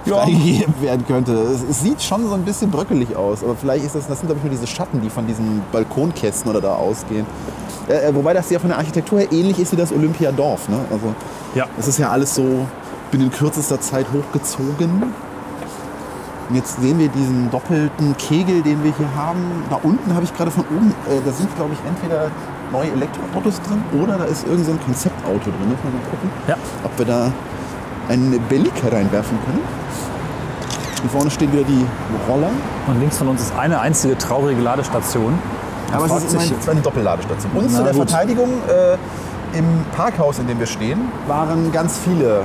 [0.05, 0.17] Ja.
[0.17, 1.33] freigegeben werden könnte.
[1.33, 4.27] Es, es sieht schon so ein bisschen bröckelig aus, aber vielleicht ist das, das sind
[4.27, 7.25] glaube ich nur diese Schatten, die von diesen Balkonkästen oder da ausgehen.
[7.87, 10.67] Äh, äh, wobei das ja von der Architektur her ähnlich ist wie das Olympiadorf.
[10.69, 10.79] Ne?
[10.91, 11.13] Also
[11.53, 11.65] Ja.
[11.77, 12.43] es ist ja alles so
[13.11, 15.03] binnen kürzester Zeit hochgezogen.
[16.49, 19.63] Und jetzt sehen wir diesen doppelten Kegel, den wir hier haben.
[19.71, 22.29] Da unten habe ich gerade von oben, äh, da sind glaube ich entweder
[22.71, 25.69] neue Elektroautos drin oder da ist irgend so ein Konzeptauto drin.
[25.69, 26.55] Müssen wir mal gucken, Ja.
[26.83, 27.31] ob wir da
[28.09, 29.61] einen Belliker reinwerfen können.
[31.01, 31.85] Hier vorne stehen wieder die
[32.29, 32.49] Roller.
[32.87, 35.33] Und links von uns ist eine einzige traurige Ladestation.
[35.91, 37.51] Man Aber es ist sich- eine Doppelladestation.
[37.53, 38.09] Und Na zu der gut.
[38.09, 42.41] Verteidigung, äh, im Parkhaus, in dem wir stehen, waren ganz viele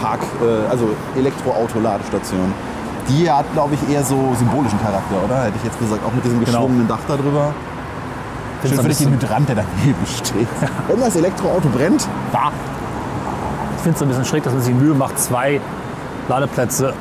[0.00, 2.52] Park-, äh, also Elektroauto-Ladestationen.
[3.08, 5.44] Die hat, glaube ich, eher so symbolischen Charakter, oder?
[5.44, 6.00] Hätte ich jetzt gesagt.
[6.06, 6.50] Auch mit diesem Genau.
[6.62, 7.54] geschwungenen Dach da drüber.
[8.60, 10.48] Find's Schön ein finde ich den Hydrant, der daneben steht.
[10.88, 12.50] Wenn das Elektroauto brennt, Da.
[13.76, 15.60] Ich finde es ein bisschen schräg, dass man sich die Mühe macht, zwei
[16.28, 16.92] Ladeplätze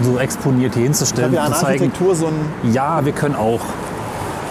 [0.00, 1.36] so exponiert hier ich hinzustellen.
[1.36, 2.30] habe ja zu zeigen, so
[2.72, 3.60] ja, wir können auch.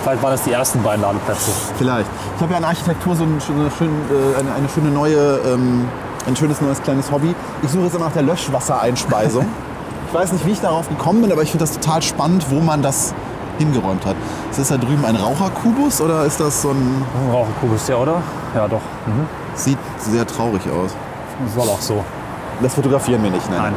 [0.03, 1.51] Vielleicht waren das die ersten beiden Ladeplätze.
[1.77, 2.09] Vielleicht.
[2.35, 5.87] Ich habe ja an Architektur so, ein, so eine, äh, eine, eine schöne neue, ähm,
[6.27, 7.33] ein schönes neues kleines Hobby.
[7.61, 9.45] Ich suche jetzt immer nach der Löschwassereinspeisung.
[10.07, 12.59] ich weiß nicht, wie ich darauf gekommen bin, aber ich finde das total spannend, wo
[12.59, 13.13] man das
[13.57, 14.15] hingeräumt hat.
[14.53, 17.03] Ist das da drüben ein Raucherkubus oder ist das so ein...
[17.25, 18.21] Ein Raucherkubus, ja, oder?
[18.53, 18.81] Ja, doch.
[19.07, 19.25] Mhm.
[19.55, 20.91] Sieht sehr traurig aus.
[21.55, 22.05] Soll auch so.
[22.61, 23.57] Das fotografieren wir nicht, ne?
[23.57, 23.73] Nein.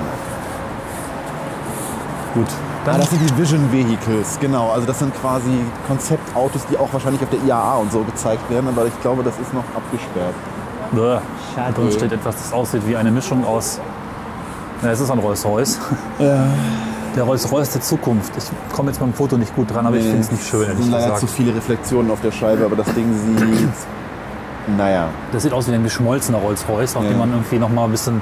[2.34, 2.48] Gut.
[2.84, 4.70] Ah, das sind die Vision Vehicles, genau.
[4.70, 8.68] Also das sind quasi Konzeptautos, die auch wahrscheinlich auf der IAA und so gezeigt werden,
[8.68, 10.34] aber ich glaube, das ist noch abgesperrt.
[10.92, 11.20] Bäh.
[11.54, 11.72] Schade.
[11.74, 13.80] Da drin steht etwas, das aussieht wie eine Mischung aus.
[14.82, 15.78] Na, es ist ein Rolls Royce.
[17.16, 18.33] Der Rolls-Royce der Zukunft.
[18.37, 18.44] Ich
[18.76, 20.90] komme jetzt dem Foto nicht gut dran, aber ich finde es nicht schön, Es sind
[20.90, 23.68] leider zu viele Reflexionen auf der Scheibe, aber das Ding sieht.
[24.76, 25.09] Naja.
[25.33, 27.09] Das sieht aus wie ein geschmolzener Rolls-Royce, auf Ja.
[27.11, 28.20] dem man irgendwie noch mal ein bisschen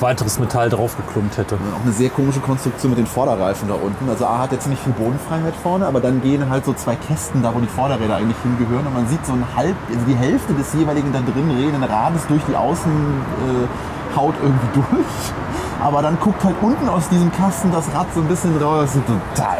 [0.00, 1.54] weiteres Metall draufgeklumpt hätte.
[1.54, 4.10] Auch eine sehr komische Konstruktion mit den Vorderreifen da unten.
[4.10, 7.42] Also A hat er ziemlich viel Bodenfreiheit vorne, aber dann gehen halt so zwei Kästen
[7.42, 8.86] da, wo die Vorderräder eigentlich hingehören.
[8.86, 12.26] Und man sieht so ein halb, also die Hälfte des jeweiligen da drin redenden Rades
[12.26, 15.32] durch die Außenhaut äh, irgendwie durch.
[15.82, 18.80] Aber dann guckt halt unten aus diesem Kasten das Rad so ein bisschen raus.
[18.84, 19.58] Das sieht total.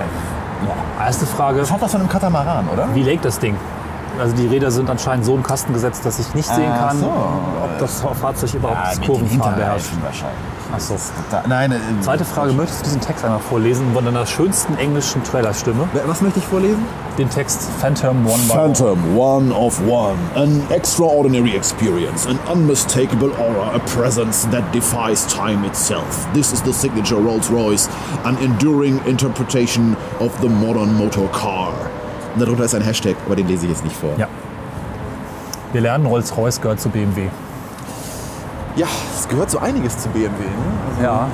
[0.98, 2.88] Erste Frage, Das hat das von einem Katamaran, oder?
[2.94, 3.57] wie legt das Ding?
[4.18, 7.00] Also die Räder sind anscheinend so im Kasten gesetzt, dass ich nicht sehen Ach kann,
[7.00, 7.07] so.
[7.07, 9.90] ob das Fahrzeug überhaupt das mit den Kurvenfahren beherrscht.
[10.02, 10.38] Wahrscheinlich.
[10.74, 10.96] Ach so.
[11.46, 15.87] Nein, äh, Zweite Frage, möchtest du diesen Text einmal vorlesen von deiner schönsten englischen Trailerstimme?
[16.07, 16.83] Was möchte ich vorlesen?
[17.18, 18.38] Den Text Phantom One.
[18.40, 20.18] Phantom, one of one.
[20.35, 26.26] An extraordinary experience, an unmistakable aura, a presence that defies time itself.
[26.35, 27.88] This is the signature Rolls Royce,
[28.24, 31.72] an enduring interpretation of the modern motor car.
[32.38, 34.14] Darunter ist ein Hashtag, aber den lese ich jetzt nicht vor.
[34.18, 34.29] Ja.
[35.72, 37.31] Wir lernen, Rolls-Royce gehört zu BMW.
[38.76, 40.29] Ja, es gehört so einiges zu BMW.
[40.29, 40.50] Ne?
[40.90, 41.29] Also Ja,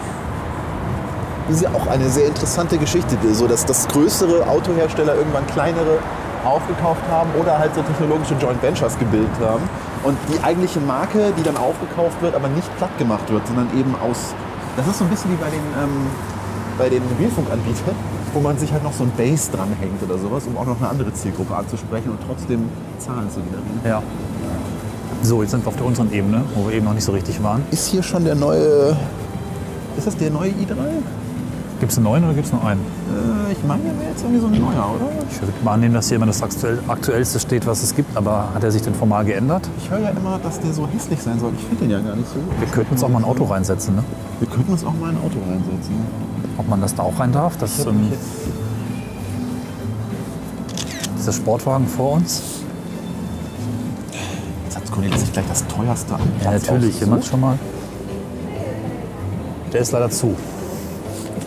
[1.49, 5.99] Das ist ja auch eine sehr interessante Geschichte, so dass das größere Autohersteller irgendwann kleinere
[6.45, 9.63] aufgekauft haben oder halt so technologische Joint Ventures gebildet haben.
[10.05, 13.95] Und die eigentliche Marke, die dann aufgekauft wird, aber nicht platt gemacht wird, sondern eben
[14.03, 14.35] aus.
[14.77, 16.07] Das ist so ein bisschen wie bei den, ähm,
[16.79, 17.95] bei den Mobilfunkanbietern,
[18.33, 20.89] wo man sich halt noch so ein Base dranhängt oder sowas, um auch noch eine
[20.89, 23.81] andere Zielgruppe anzusprechen und trotzdem Zahlen zu generieren.
[23.85, 24.03] ja.
[25.25, 27.41] So, jetzt sind wir auf der unteren Ebene, wo wir eben noch nicht so richtig
[27.45, 27.63] waren.
[27.71, 28.97] Ist hier schon der neue.
[29.97, 30.75] Ist das der neue i3?
[31.83, 32.81] Gibt es einen neuen oder gibt es nur einen?
[32.81, 35.09] Äh, ich meine, der wäre jetzt irgendwie so ein neuer, oder?
[35.29, 38.51] Ich würde mal annehmen, dass hier immer das aktuell, aktuellste steht, was es gibt, aber
[38.55, 39.69] hat er sich denn formal geändert?
[39.79, 41.53] Ich höre ja immer, dass der so hässlich sein soll.
[41.59, 42.37] Ich finde den ja gar nicht so.
[42.61, 44.05] Wir könnten uns auch mal ein Auto reinsetzen, ne?
[44.39, 45.97] Wir könnten uns auch mal ein Auto reinsetzen.
[46.57, 47.57] Ob man das da auch rein darf?
[47.57, 48.13] Das, hab ähm,
[51.19, 52.63] dieser Sportwagen vor uns?
[54.67, 57.01] Jetzt hat Cornelis sich gleich das teuerste am Ja, natürlich.
[57.01, 57.59] Jemand schon mal.
[59.73, 60.37] Der ist leider zu.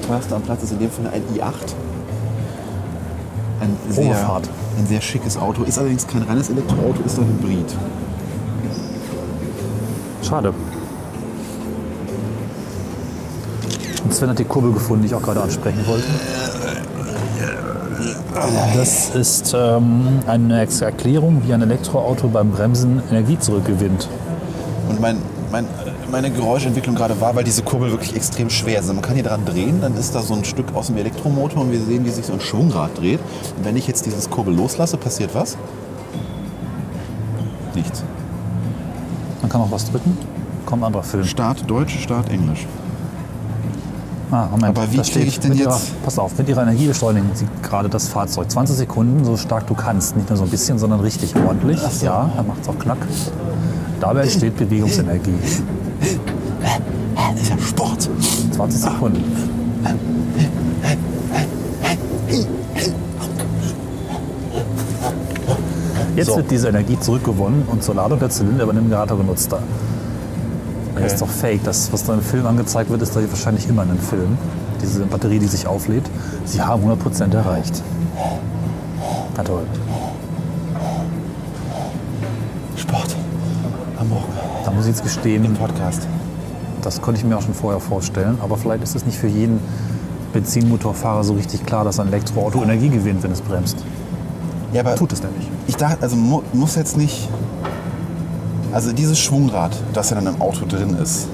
[0.07, 1.73] Teuerste am Platz ist in dem Fall ein i8.
[3.61, 4.41] Ein sehr,
[4.77, 5.63] ein sehr schickes Auto.
[5.63, 7.75] Ist allerdings kein reines Elektroauto, ist ein Hybrid.
[10.21, 10.53] Schade.
[14.03, 16.05] Und Sven hat die Kurbel gefunden, die ich auch gerade ansprechen wollte.
[18.75, 24.09] Das ist ähm, eine Erklärung, wie ein Elektroauto beim Bremsen Energie zurückgewinnt.
[24.89, 25.17] Und mein,
[25.51, 25.65] mein,
[26.15, 28.83] meine Geräuschentwicklung gerade war, weil diese Kurbel wirklich extrem schwer ist.
[28.83, 31.61] Also man kann hier dran drehen, dann ist da so ein Stück aus dem Elektromotor
[31.63, 33.19] und wir sehen, wie sich so ein Schwungrad dreht.
[33.57, 35.57] Und wenn ich jetzt dieses Kurbel loslasse, passiert was?
[37.75, 38.01] Nichts.
[39.41, 40.17] Man kann auch was drücken.
[40.65, 41.25] Kommt ein anderer Film.
[41.25, 42.65] Start Deutsch, Start Englisch.
[44.31, 44.77] Ah, Moment.
[44.77, 47.89] Aber wie kriege ich denn jetzt- Ihrer, pass auf, mit Ihrer Energie beschleunigen Sie gerade
[47.89, 48.49] das Fahrzeug.
[48.49, 50.15] 20 Sekunden, so stark du kannst.
[50.15, 51.79] Nicht nur so ein bisschen, sondern richtig ordentlich.
[51.85, 52.05] Ach so.
[52.05, 52.99] Ja, dann macht es auch Knack.
[53.99, 55.33] Dabei entsteht Bewegungsenergie.
[57.15, 58.09] Das ist ja Sport.
[58.55, 59.23] 20 Sekunden.
[66.15, 66.37] Jetzt So.
[66.37, 69.51] wird diese Energie zurückgewonnen und zur Ladung der Zylinder über den Generator genutzt.
[69.51, 69.59] Da.
[70.95, 71.63] Das ist doch fake.
[71.65, 74.37] Das, was da im Film angezeigt wird, ist da wahrscheinlich immer in einem Film.
[74.81, 76.05] Diese Batterie, die sich auflädt.
[76.45, 77.81] Sie haben 100% erreicht.
[79.35, 79.63] Na toll.
[82.77, 83.15] Sport.
[83.99, 84.23] Am Morgen.
[84.63, 86.07] Da muss ich jetzt gestehen, Im Podcast.
[86.85, 89.59] Das konnte ich mir auch schon vorher vorstellen, aber vielleicht ist es nicht für jeden
[90.33, 93.77] Benzinmotorfahrer so richtig klar, dass ein Elektroauto Energie gewinnt, wenn es bremst.
[94.71, 95.49] Ja, aber Tut es nämlich.
[95.67, 97.27] ich dachte, also mu muss jetzt nicht.
[98.71, 101.27] Also dieses Schwungrad, das ja dann im Auto drin ist,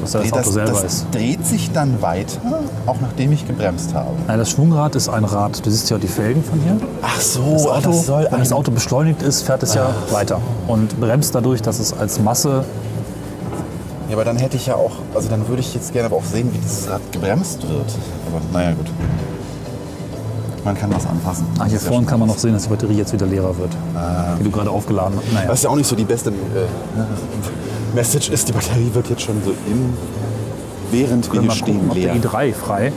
[0.00, 1.06] Was das selber das ist.
[1.12, 2.40] dreht sich dann weiter,
[2.86, 4.08] auch nachdem ich gebremst habe.
[4.26, 5.64] Nein, das Schwungrad ist ein Rad.
[5.64, 6.78] Du siehst ja die Felgen von hier.
[7.02, 10.40] Ach so, Das Auto, das soll wenn das Auto beschleunigt ist, fährt es ja weiter
[10.66, 12.64] und bremst dadurch, dass es als Masse.
[14.10, 16.24] Ja, aber dann hätte ich ja auch, also dann würde ich jetzt gerne aber auch
[16.24, 17.86] sehen, wie dieses Rad gebremst wird.
[18.26, 18.86] Aber naja, gut.
[20.64, 21.46] Man kann was anpassen.
[21.60, 23.56] Ah, hier Das ist vorne kann man noch sehen, dass die Batterie jetzt wieder leerer
[23.56, 23.70] wird.
[24.40, 25.32] Die du gerade aufgeladen hast.
[25.32, 25.48] Naja.
[25.48, 29.36] Was ja auch nicht so die beste äh, Message ist, die Batterie wird jetzt schon
[29.44, 29.94] so im,
[30.90, 32.12] während wir hier stehen, gucken, ob leer.
[32.12, 32.92] der i3 frei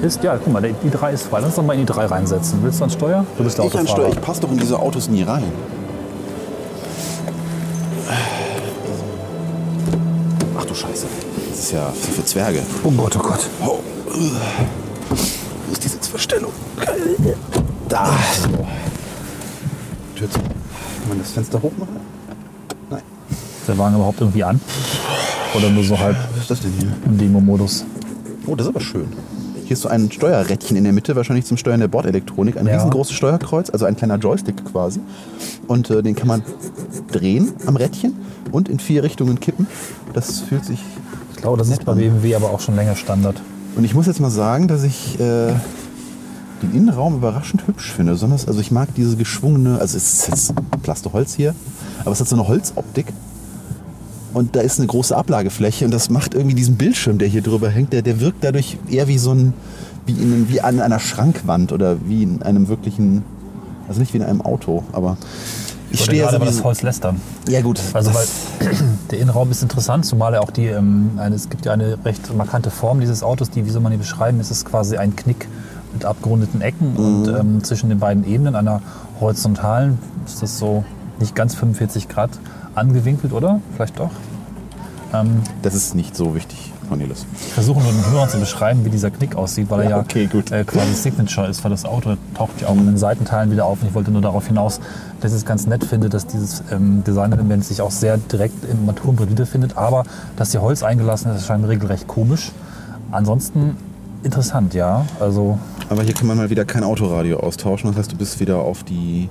[0.00, 0.24] ist.
[0.24, 1.40] Ja, guck mal, der i3 ist frei.
[1.40, 2.58] Lass uns doch mal in die i3 reinsetzen.
[2.62, 3.26] Willst du an Steuer?
[3.36, 4.00] Du bist der Ich, an Autofahrer.
[4.06, 5.44] Steuer, ich passe doch in diese Autos nie rein.
[10.72, 11.06] Du Scheiße.
[11.50, 12.60] Das ist ja für Zwerge.
[12.84, 13.46] Oh Gott, oh Gott.
[13.64, 13.78] Oh.
[14.08, 16.52] Wo ist die Sitzverstellung?
[17.88, 18.10] Da.
[20.16, 20.38] Tür zu.
[20.38, 21.96] Kann man das Fenster hochmachen?
[22.90, 23.02] Nein.
[23.30, 24.60] Ist der Wagen überhaupt irgendwie an?
[25.54, 26.92] Oder nur so halb Was ist das denn hier?
[27.04, 27.84] im Demo-Modus?
[28.46, 29.08] Oh, das ist aber schön.
[29.54, 32.56] Hier Hier ist so ein Steuerrädchen in der Mitte, wahrscheinlich zum Steuern der Bordelektronik.
[32.56, 32.74] Ein Ja.
[32.76, 35.00] riesengroßes Steuerkreuz, also ein kleiner Joystick quasi.
[35.68, 36.42] Und äh, den kann man
[37.10, 38.14] drehen am Rädchen
[38.50, 39.66] und in vier Richtungen kippen.
[40.12, 40.80] Das fühlt sich
[41.32, 43.40] Ich glaube, das ist bei BMW aber auch schon länger Standard.
[43.76, 45.52] und ich muss jetzt mal sagen, dass ich äh,
[46.62, 48.12] den Innenraum überraschend hübsch finde.
[48.12, 51.54] Besonders, also ich mag diese geschwungene, also es ist jetzt Plasteholz hier,
[52.00, 53.06] aber es hat so eine Holzoptik.
[54.32, 57.68] Und da ist eine große Ablagefläche und das macht irgendwie diesen Bildschirm, der hier drüber
[57.68, 59.52] hängt, der, der wirkt dadurch eher wie so ein,
[60.06, 63.24] wie, in, wie an einer Schrankwand oder wie in einem wirklichen,
[63.88, 65.18] also nicht wie in einem Auto, aber
[65.92, 67.20] ich Ich stehe gerade über das Holz lästern.
[67.48, 68.26] Ja gut, Also weil
[69.10, 72.34] der Innenraum ist interessant, zumal er auch die, ähm, eine, es gibt ja eine recht
[72.34, 75.48] markante Form dieses Autos, die, wie soll man die beschreiben, es ist quasi ein Knick
[75.92, 77.36] mit abgerundeten Ecken und Mhm.
[77.36, 78.80] ähm, zwischen den beiden Ebenen einer
[79.20, 80.84] horizontalen ist das so
[81.20, 82.30] nicht ganz 45 Grad
[82.74, 83.60] angewinkelt, oder?
[83.74, 84.10] Vielleicht doch?
[85.60, 87.24] das ist nicht so wichtig, Cornelis.
[87.46, 90.02] Ich versuche nur den Hörern zu beschreiben, wie dieser Knick aussieht, weil er Ja, ja,
[90.02, 90.28] okay.
[90.50, 93.80] Äh, quasi Signature ist, weil das Auto taucht ja auch in den Seitenteilen wieder auf.
[93.80, 94.78] Und ich wollte nur darauf hinaus,
[95.20, 98.80] dass ich es ganz nett finde, dass dieses ähm, Designelement sich auch sehr direkt im
[98.80, 99.76] Armaturenbrett wiederfindet.
[99.78, 100.04] Aber
[100.36, 102.52] dass hier Holz eingelassen ist, erscheint mir regelrecht komisch.
[103.10, 103.76] Ansonsten
[104.22, 105.06] interessant, ja.
[105.18, 107.88] Also Aber hier kann man mal wieder kein Autoradio austauschen.
[107.88, 109.30] Das heißt, du bist wieder auf die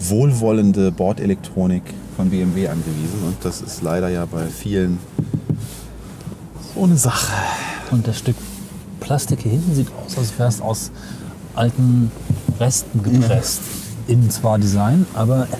[0.00, 1.82] wohlwollende Bordelektronik
[2.16, 3.22] von BMW angewiesen.
[3.24, 4.98] Und das ist leider ja bei vielen
[6.78, 7.32] so eine Sache.
[7.90, 8.36] Und das Stück
[9.00, 10.90] Plastik hier hinten sieht aus, als wäre es aus
[11.54, 12.12] alten
[12.60, 13.60] Resten gepresst.
[14.06, 15.48] Innen zwar Design, aber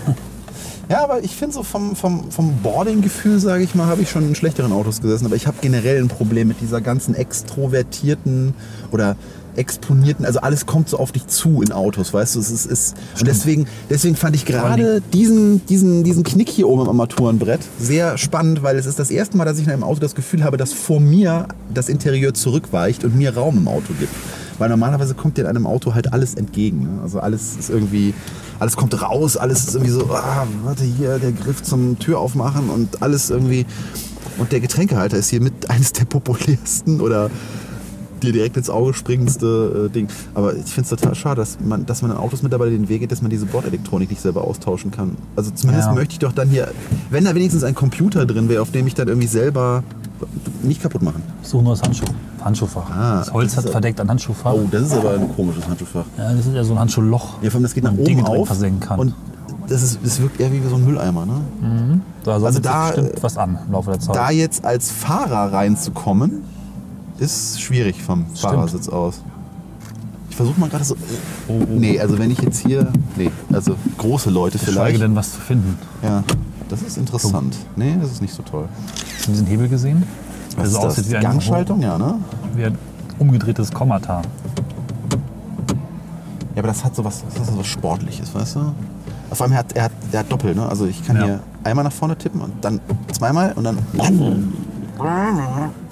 [0.90, 4.26] Ja, aber ich finde so vom, vom, vom Boarding-Gefühl, sage ich mal, habe ich schon
[4.26, 5.26] in schlechteren Autos gesessen.
[5.26, 8.54] Aber ich habe generell ein Problem mit dieser ganzen extrovertierten
[8.90, 9.14] oder
[9.59, 12.96] exponierten, also alles kommt so auf dich zu in Autos, weißt du, es ist, ist
[13.18, 18.16] und deswegen, deswegen fand ich gerade diesen, diesen, diesen Knick hier oben am Armaturenbrett sehr
[18.16, 20.56] spannend, weil es ist das erste Mal, dass ich in einem Auto das Gefühl habe,
[20.56, 24.14] dass vor mir das Interieur zurückweicht und mir Raum im Auto gibt.
[24.59, 26.82] Weil normalerweise kommt dir in einem Auto halt alles entgegen.
[26.82, 27.02] Ne?
[27.02, 28.12] Also alles ist irgendwie,
[28.59, 32.68] alles kommt raus, alles ist irgendwie so, ah, warte hier, der Griff zum Tür aufmachen
[32.68, 33.66] und alles irgendwie.
[34.38, 37.30] Und der Getränkehalter ist hier mit eines der populärsten oder
[38.20, 40.08] dir direkt ins Auge springendste äh, Ding.
[40.34, 43.00] Aber ich finde es total schade, dass man, dass man in Autos mittlerweile den Weg
[43.00, 45.16] geht, dass man diese Bordelektronik nicht selber austauschen kann.
[45.36, 45.94] Also zumindest Ja.
[45.94, 46.68] möchte ich doch dann hier,
[47.10, 49.82] wenn da wenigstens ein Computer drin wäre, auf dem ich dann irgendwie selber
[50.62, 51.22] nicht kaputt machen.
[51.42, 52.04] suchen nur das Handschuh,
[52.42, 52.90] Handschuhfach.
[52.90, 54.52] Ah, das Holz das hat verdeckt ein Handschuhfach.
[54.52, 56.04] Oh, das ist aber ein komisches Handschuhfach.
[56.16, 57.42] Ja, das ist ja so ein Handschuhloch.
[57.42, 58.98] Ja, vor allem das geht nach oben Dinge auf versenken kann.
[58.98, 59.14] und
[59.68, 61.26] das, ist, das wirkt eher wie so ein Mülleimer.
[61.26, 62.00] Ne?
[62.24, 64.16] da also da, da bestimmt was an im Laufe der Zeit.
[64.16, 66.42] Da jetzt als Fahrer reinzukommen,
[67.18, 69.20] ist schwierig vom Fahrersitz aus.
[70.30, 70.96] Ich versuche mal gerade so.
[71.68, 72.92] Nee, also wenn ich jetzt hier.
[73.16, 75.00] Nee, also große Leute vielleicht.
[75.00, 75.76] denn was zu finden.
[76.02, 76.22] Ja,
[76.68, 77.56] das ist interessant.
[77.76, 78.68] Nee, das ist nicht so toll.
[79.16, 80.04] Hast du diesen Hebel gesehen?
[80.56, 81.14] Der Was so ist das?
[81.14, 82.14] ein, Gangschaltung, ja, ne?
[82.54, 82.78] wie ein
[83.18, 84.22] umgedrehtes Kommata.
[86.54, 88.60] Ja, aber das hat so was, das ist so was Sportliches, weißt du?
[89.32, 90.68] Vor allem, er hat, er hat, er hat Doppel, ne?
[90.68, 91.24] Also ich kann Ja.
[91.24, 92.80] hier einmal nach vorne tippen und dann
[93.12, 93.78] zweimal und dann.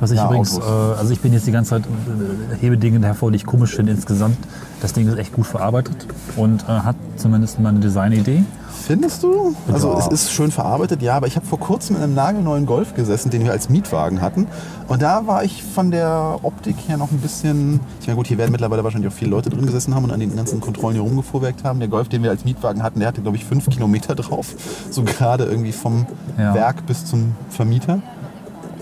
[0.00, 3.04] Was ich Ja, übrigens, äh, also ich bin jetzt die ganze Zeit äh, hebe Dinge
[3.06, 4.36] hervor, die ich komisch finde insgesamt.
[4.80, 8.42] Das Ding ist echt gut verarbeitet und äh, hat zumindest mal eine Designidee.
[8.86, 9.54] Findest du?
[9.70, 9.98] Also Ja.
[9.98, 13.28] es ist schön verarbeitet, ja, aber ich habe vor kurzem in einem nagelneuen Golf gesessen,
[13.30, 14.46] den wir als Mietwagen hatten.
[14.88, 17.80] Und da war ich von der Optik her noch ein bisschen.
[18.00, 20.18] Ich meine, gut, hier werden mittlerweile wahrscheinlich auch viele Leute drin gesessen haben und an
[20.20, 21.78] den ganzen Kontrollen hier rumgefuhrwerkt haben.
[21.78, 24.46] Der Golf, den wir als Mietwagen hatten, der hatte, glaube ich, fünf Kilometer drauf.
[24.90, 26.06] So gerade irgendwie vom
[26.38, 26.54] Ja.
[26.54, 28.00] Werk bis zum Vermieter.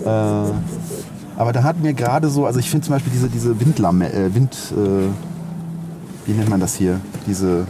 [0.04, 0.06] Äh,
[1.38, 4.34] aber da hat mir gerade so, also ich finde zum Beispiel diese, diese Windlamme, äh,
[4.34, 5.06] Wind, äh,
[6.26, 7.00] wie nennt man das hier?
[7.26, 7.64] Diese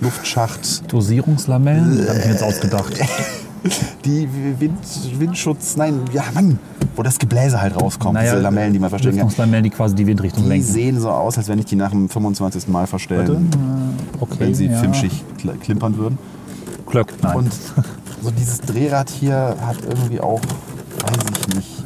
[0.00, 0.92] Luftschacht.
[0.92, 2.92] Dosierungslamellen, das habe ich mir jetzt ausgedacht.
[4.04, 4.28] Die
[4.60, 4.78] Wind,
[5.18, 6.60] Windschutz, nein, ja Mann,
[6.94, 9.16] wo das Gebläse halt rauskommt, diese Lamellen, die man verstehen kann.
[9.26, 10.64] Lüftungslamellen, die quasi die Windrichtung Die lenken.
[10.66, 12.68] sehen so aus, als wenn ich die nach dem 25.
[12.68, 13.50] Mal verstellen,
[14.20, 14.78] Okay, wenn sie ja.
[14.78, 16.18] filmschig kl- klimpern würden.
[16.86, 17.36] Klöck, nein.
[17.36, 17.52] Und
[18.22, 21.77] so dieses Drehrad hier hat irgendwie auch, weiß ich nicht.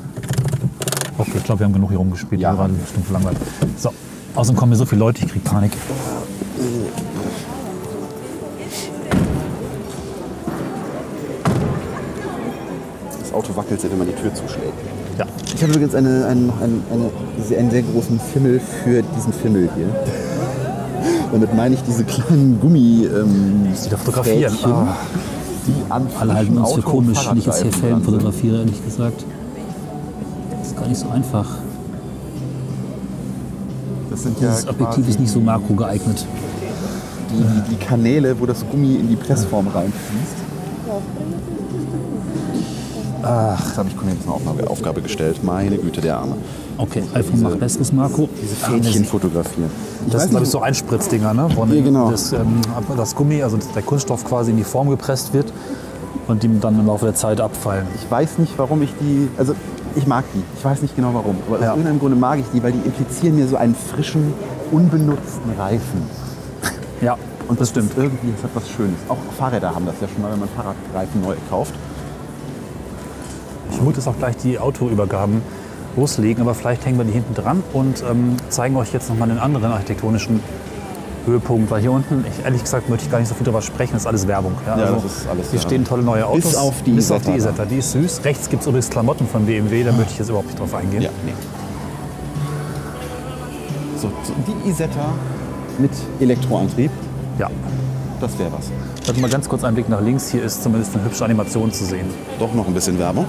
[1.23, 2.41] Okay, ich glaube, wir haben genug hier rumgespielt.
[2.41, 2.53] Ja.
[2.55, 3.39] Gerade bestimmt langweilig.
[3.79, 3.91] So,
[4.35, 5.73] außerdem kommen mir so viele Leute, ich kriege Panik.
[13.21, 14.73] Das Auto wackelt, wenn man die Tür zuschlägt.
[15.19, 15.27] Ja.
[15.55, 17.11] Ich habe übrigens eine, einen, einen, eine,
[17.47, 19.87] sehr- einen sehr großen Fimmel für diesen Fimmel hier.
[21.33, 23.07] Damit meine ich diese kleinen Gummi.
[23.07, 24.53] Ähm, Die da fotografieren.
[24.53, 24.97] Fädchen, Ah.
[25.67, 28.05] die an Alle halten uns für komisch, wenn ich jetzt hier sind.
[28.05, 29.25] fotografiere, ehrlich gesagt.
[30.83, 31.47] Das ist gar nicht so einfach.
[34.11, 36.27] Das sind ja Dieses Objektiv ist nicht so makro geeignet.
[37.31, 40.37] die, die, Kanäle, wo das Gummi in die Pressform reinfließt.
[43.23, 45.43] Ach, das habe ich Cornelis eine Aufgabe, Aufgabe gestellt.
[45.45, 46.35] Meine Güte, der Arme.
[46.77, 48.29] Okay, iPhone macht Besseres, Marco.
[48.43, 49.71] Diese Fädchen fotografieren.
[50.07, 51.49] Ich Das sind, glaube ich, so Einspritzdinger, ne?
[51.55, 52.11] wo Ja, genau.
[52.11, 52.61] das, ähm,
[52.97, 55.53] das Gummi, also der Kunststoff quasi in die Form gepresst wird
[56.27, 57.87] und die dann im Laufe der Zeit abfallen.
[57.95, 59.29] ich weiß nicht, warum ich die.
[59.39, 59.55] Also,
[59.97, 60.43] ich mag die.
[60.59, 61.37] Ich weiß nicht genau warum.
[61.47, 61.71] Aber aus Ja.
[61.71, 64.33] irgendeinem Grunde mag ich die, weil die implizieren mir so einen frischen,
[64.71, 66.03] unbenutzten Reifen.
[67.01, 67.17] Ja,
[67.49, 67.93] und das stimmt.
[67.97, 68.97] Irgendwie, das hat was Schönes.
[69.09, 71.75] Auch Fahrräder haben das ja schon mal, wenn man Fahrradreifen neu kauft.
[73.71, 75.43] Ich muss jetzt auch gleich die Autoübergaben
[75.97, 79.41] loslegen, aber vielleicht hängen wir die hinten dran und ähm, zeigen euch jetzt nochmal einen
[79.41, 80.41] anderen architektonischen
[81.27, 81.71] Höhepunkt.
[81.71, 84.03] Weil hier unten, ich, ehrlich gesagt, möchte ich gar nicht so viel darüber sprechen, das
[84.03, 84.53] ist alles Werbung.
[84.67, 85.61] Ja, Ja, das ist alles Hier Werbung.
[85.61, 86.45] stehen tolle neue Autos.
[86.45, 87.65] Bis auf die Bis auf die Isetta.
[87.65, 88.25] Die ist süß.
[88.25, 91.03] Rechts gibt es übrigens Klamotten von BMW, da möchte ich jetzt überhaupt nicht drauf eingehen.
[91.03, 91.33] Ja, nee.
[93.97, 95.13] So, so die Isetta
[95.79, 96.91] mit Elektroantrieb,
[97.39, 97.49] ja.
[98.21, 98.71] das wäre was.
[99.07, 100.31] Warte mal ganz kurz einen Blick nach links.
[100.31, 102.07] Hier ist zumindest eine hübsche Animation zu sehen.
[102.39, 103.27] Doch noch ein bisschen Werbung.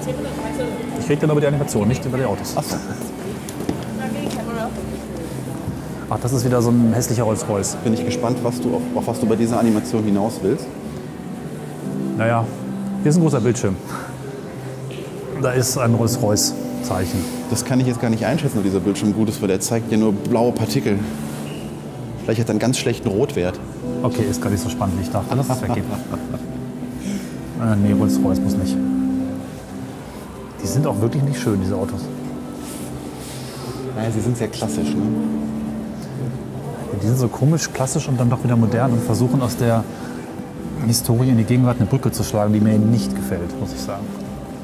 [1.00, 2.56] Ich rede dann über die Animation, nicht über die Autos.
[2.56, 2.76] Achso.
[6.14, 7.78] Ach, das ist wieder so ein hässlicher Rolls-Royce.
[7.84, 10.68] Bin ich gespannt, was du, auf, auf was du bei dieser Animation hinaus willst.
[12.20, 12.46] Naja,
[13.02, 13.76] hier ist ein großer Bildschirm.
[15.42, 17.20] Da ist ein Rolls-Royce-Zeichen.
[17.50, 19.92] Das kann ich jetzt gar nicht einschätzen, ob dieser Bildschirm gut ist, weil der zeigt
[19.92, 21.00] dir nur blaue Partikel.
[22.24, 23.60] Vielleicht hat er einen ganz schlechten Rotwert.
[24.04, 25.34] Okay, ist gar nicht so spannend, wie ich dachte.
[25.36, 25.86] Lass es weggehen.
[27.60, 28.78] äh, nee, Rolls-Royce muss nicht.
[30.62, 32.02] Die sind auch wirklich nicht schön, diese Autos.
[33.96, 34.90] Naja, sie sind sehr klassisch.
[34.90, 35.02] Ne?
[37.04, 39.84] Die sind so komisch, klassisch und dann doch wieder modern und versuchen aus der
[40.88, 44.04] Historie in die Gegenwart eine Brücke zu schlagen, die mir nicht gefällt, muss ich sagen.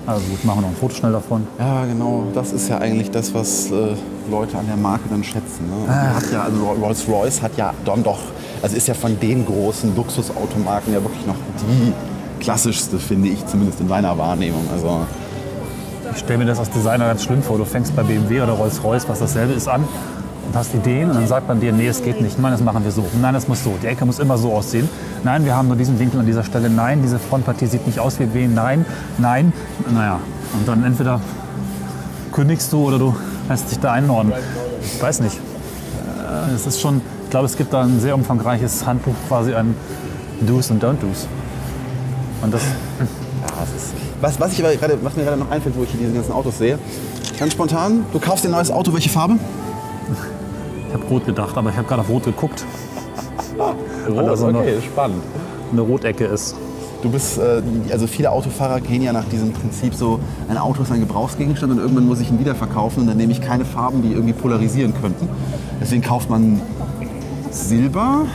[0.07, 1.45] Also gut, machen wir noch ein Foto schnell davon.
[1.59, 2.23] Ja, genau.
[2.33, 3.95] Das ist ja eigentlich das, was äh,
[4.31, 5.65] Leute an der Marke dann schätzen.
[5.69, 5.93] Ne?
[5.93, 8.19] Hat ja, also Rolls-Royce hat ja dann doch,
[8.61, 11.93] also ist ja von den großen Luxusautomarken ja wirklich noch die
[12.41, 14.63] klassischste, finde ich, zumindest in meiner Wahrnehmung.
[14.73, 15.01] Also
[16.13, 17.57] Ich stelle mir das als Designer ganz schlimm vor.
[17.57, 19.83] Du fängst bei BMW oder Rolls-Royce, was dasselbe ist, an
[20.55, 22.39] hast Ideen und dann sagt man dir, nee, es geht nicht.
[22.39, 23.05] Nein, das machen wir so.
[23.21, 23.75] Nein, das muss so.
[23.81, 24.89] Die Ecke muss immer so aussehen.
[25.23, 26.69] Nein, wir haben nur diesen Winkel an dieser Stelle.
[26.69, 28.47] Nein, diese Frontpartie sieht nicht aus wie BMW.
[28.53, 28.85] Nein,
[29.17, 29.53] nein.
[29.93, 30.19] Naja,
[30.53, 31.21] und dann entweder
[32.31, 33.15] kündigst du oder du
[33.47, 34.33] lässt dich da einordnen.
[34.81, 35.37] Ich weiß nicht.
[35.37, 39.75] Äh, Es ist schon, ich glaube, es gibt da ein sehr umfangreiches Handbuch, quasi ein
[40.41, 41.27] Do's und Don't Do's.
[42.41, 42.61] Und das,
[44.21, 44.73] was, was, ich aber
[45.03, 46.79] was mir gerade noch einfällt, wo ich hier diese ganzen Autos sehe,
[47.37, 49.35] ganz spontan, du kaufst dir ein neues Auto, welche Farbe?
[50.89, 52.65] Ich habe rot gedacht, aber ich habe gerade auf rot geguckt.
[54.07, 55.21] Weil da so eine, spannend.
[55.71, 56.55] eine Rotecke ist.
[57.01, 57.61] Du bist, äh,
[57.91, 60.19] also viele Autofahrer gehen ja nach diesem Prinzip so,
[60.49, 63.31] ein Auto ist ein Gebrauchsgegenstand und irgendwann muss ich ihn wieder verkaufen und dann nehme
[63.31, 65.29] ich keine Farben, die irgendwie polarisieren könnten.
[65.79, 66.61] Deswegen kauft man
[67.51, 68.25] Silber,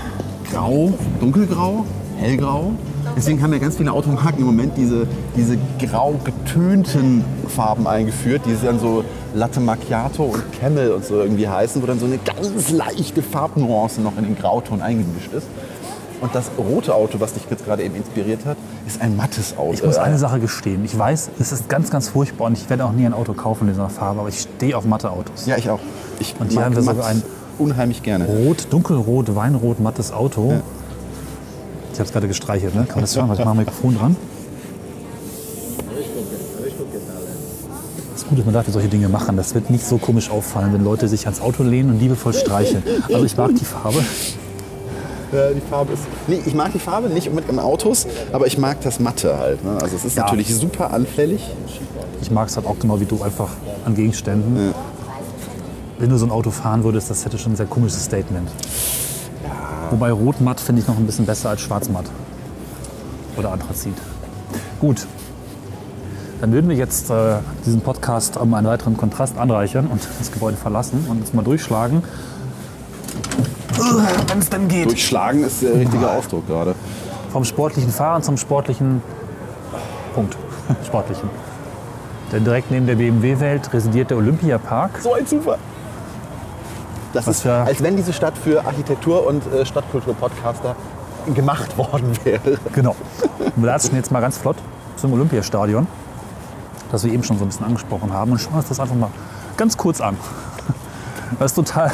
[0.50, 1.84] Grau, Dunkelgrau,
[2.16, 2.72] Hellgrau.
[3.16, 8.57] Deswegen haben ja ganz viele Automarken im Moment diese, diese grau getönten Farben eingeführt, die
[8.64, 9.05] dann so
[9.35, 14.01] Latte Macchiato und Camel und so irgendwie heißen, wo dann so eine ganz leichte Farbnuance
[14.01, 15.47] noch in den Grauton eingemischt ist.
[16.20, 18.57] Und das rote Auto, was dich jetzt gerade eben inspiriert hat,
[18.87, 19.72] ist ein mattes Auto.
[19.74, 20.85] Ich muss eine Sache gestehen.
[20.85, 23.66] Ich weiß, es ist ganz, ganz furchtbar und ich werde auch nie ein Auto kaufen
[23.68, 25.45] in dieser Farbe, aber ich stehe auf matte Autos.
[25.47, 25.80] Ja, ich auch.
[26.20, 27.22] Ich Und hier haben wir sogar ein-
[27.59, 28.26] unheimlich gerne.
[28.26, 30.55] Rot, dunkelrot, weinrot, mattes Auto.
[31.93, 32.82] Ich habe es gerade gestreichelt, ne?
[32.87, 33.30] Kann man das hören?
[33.32, 34.16] Ich mache Mikrofon dran?
[38.35, 39.37] Ist gut, dass man dafür solche Dinge machen.
[39.37, 42.82] Das wird nicht so komisch auffallen, wenn Leute sich ans Auto lehnen und liebevoll streicheln.
[43.12, 44.01] Also ich mag die Farbe.
[45.32, 46.03] Ja, die Farbe ist.
[46.26, 49.64] Nee, ich mag die Farbe nicht mit an Autos, aber ich mag das Matte halt.
[49.64, 49.78] Ne?
[49.80, 50.24] Also es ist Ja.
[50.24, 51.43] natürlich super anfällig.
[52.22, 53.51] Ich mag es halt auch genau wie du, einfach
[53.85, 54.74] an Gegenständen.
[56.01, 58.49] Wenn du so ein Auto fahren würdest, das hätte schon ein sehr komisches Statement.
[59.91, 62.07] Wobei Rotmatt finde ich noch ein bisschen besser als Schwarzmatt.
[63.37, 63.95] Oder Anthrazit.
[64.80, 65.07] Gut.
[66.45, 70.59] Dann würden wir jetzt äh, diesen Podcast um einen weiteren Kontrast anreichern und das Gebäude
[70.59, 72.03] verlassen und uns mal durchschlagen.
[74.28, 74.90] Wenn es denn geht.
[74.90, 76.74] Durchschlagen ist der richtige Ausdruck gerade.
[77.32, 79.03] Vom sportlichen Fahren zum sportlichen
[80.14, 80.36] Punkt.
[80.86, 81.30] sportlichen.
[82.30, 84.99] Denn direkt neben der BMW-Welt residiert der Olympiapark.
[85.03, 85.57] So ein Zufall.
[87.14, 90.76] Das Was ist, für- als wenn diese Stadt für Architektur- und äh, Stadtkultur-Podcaster
[91.34, 92.59] gemacht worden wäre.
[92.74, 92.95] Genau.
[93.38, 94.57] Und wir latschen jetzt mal ganz flott
[94.97, 95.86] zum Olympiastadion,
[96.95, 99.11] das wir eben schon so ein bisschen angesprochen haben und schauen uns das einfach mal
[99.57, 100.16] ganz kurz an.
[101.38, 101.90] Weil es total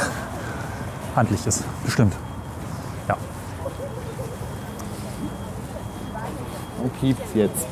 [1.15, 1.63] handlich ist.
[1.83, 2.13] Bestimmt.
[3.07, 3.17] Ja.
[6.77, 7.65] Wo piept's jetzt?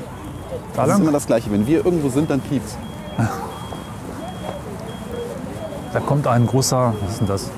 [0.75, 1.51] Da Das ist immer das Gleiche.
[1.51, 2.77] Wenn wir irgendwo sind, dann piept's.
[5.93, 7.49] da kommt ein großer, was ist denn das?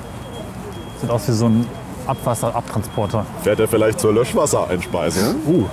[1.00, 1.66] Sieht aus wie so ein
[2.06, 3.24] Abwasserabtransporter.
[3.42, 5.36] Fährt er vielleicht zur Löschwassereinspeisung?
[5.46, 5.64] Uh.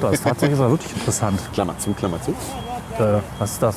[0.00, 1.40] Das Fahrzeug ist aber wirklich interessant.
[1.52, 2.30] Klammer zu, Klammer zu.
[2.32, 3.76] Äh, was ist das?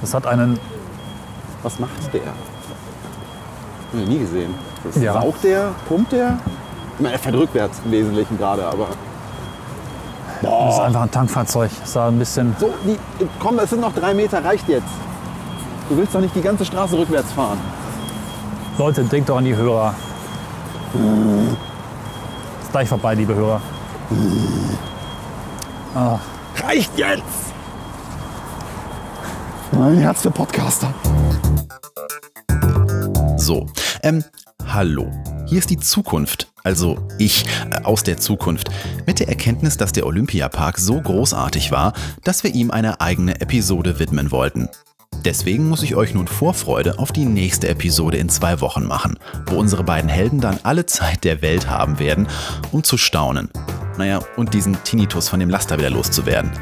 [0.00, 0.58] Das hat einen.
[1.62, 2.22] Was macht der?
[2.26, 2.34] Hab
[4.00, 4.54] ich nie gesehen.
[4.84, 5.14] Das Ja.
[5.14, 5.70] Saugt der?
[5.88, 6.38] Pumpt der?
[6.96, 8.88] Ich meine, er fährt rückwärts im Wesentlichen gerade, aber.
[10.42, 11.70] Das ist einfach ein Tankfahrzeug.
[11.80, 12.54] Das sah ein bisschen.
[12.60, 12.96] So, die,
[13.40, 14.86] komm, es sind noch drei Meter, reicht jetzt.
[15.88, 17.58] Du willst doch nicht die ganze Straße rückwärts fahren.
[18.76, 19.94] Leute, denkt doch an die Hörer.
[22.62, 23.60] Ist gleich vorbei, liebe Hörer.
[26.56, 27.52] Reicht jetzt!
[29.72, 30.94] Mein Herz für Podcaster.
[33.36, 33.66] So,
[34.02, 34.24] ähm,
[34.66, 35.10] hallo.
[35.46, 38.70] Hier ist die Zukunft, also ich äh, aus der Zukunft,
[39.06, 41.92] mit der Erkenntnis, dass der Olympiapark so großartig war,
[42.24, 44.68] dass wir ihm eine eigene Episode widmen wollten.
[45.24, 49.56] Deswegen muss ich euch nun Vorfreude auf die nächste Episode in zwei Wochen machen, wo
[49.56, 52.28] unsere beiden Helden dann alle Zeit der Welt haben werden,
[52.72, 53.50] um zu staunen.
[53.96, 56.52] Naja, und diesen Tinnitus von dem Laster wieder loszuwerden.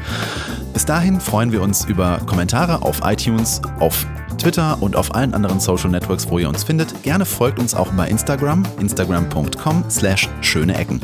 [0.73, 4.05] Bis dahin freuen wir uns über Kommentare auf iTunes, auf
[4.37, 7.03] Twitter und auf allen anderen Social Networks, wo ihr uns findet.
[7.03, 11.01] Gerne folgt uns auch bei Instagram, instagram.com slash schöne Ecken.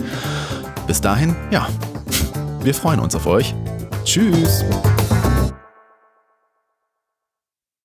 [0.87, 1.67] Bis dahin, ja,
[2.63, 3.53] wir freuen uns auf euch.
[4.03, 4.63] Tschüss!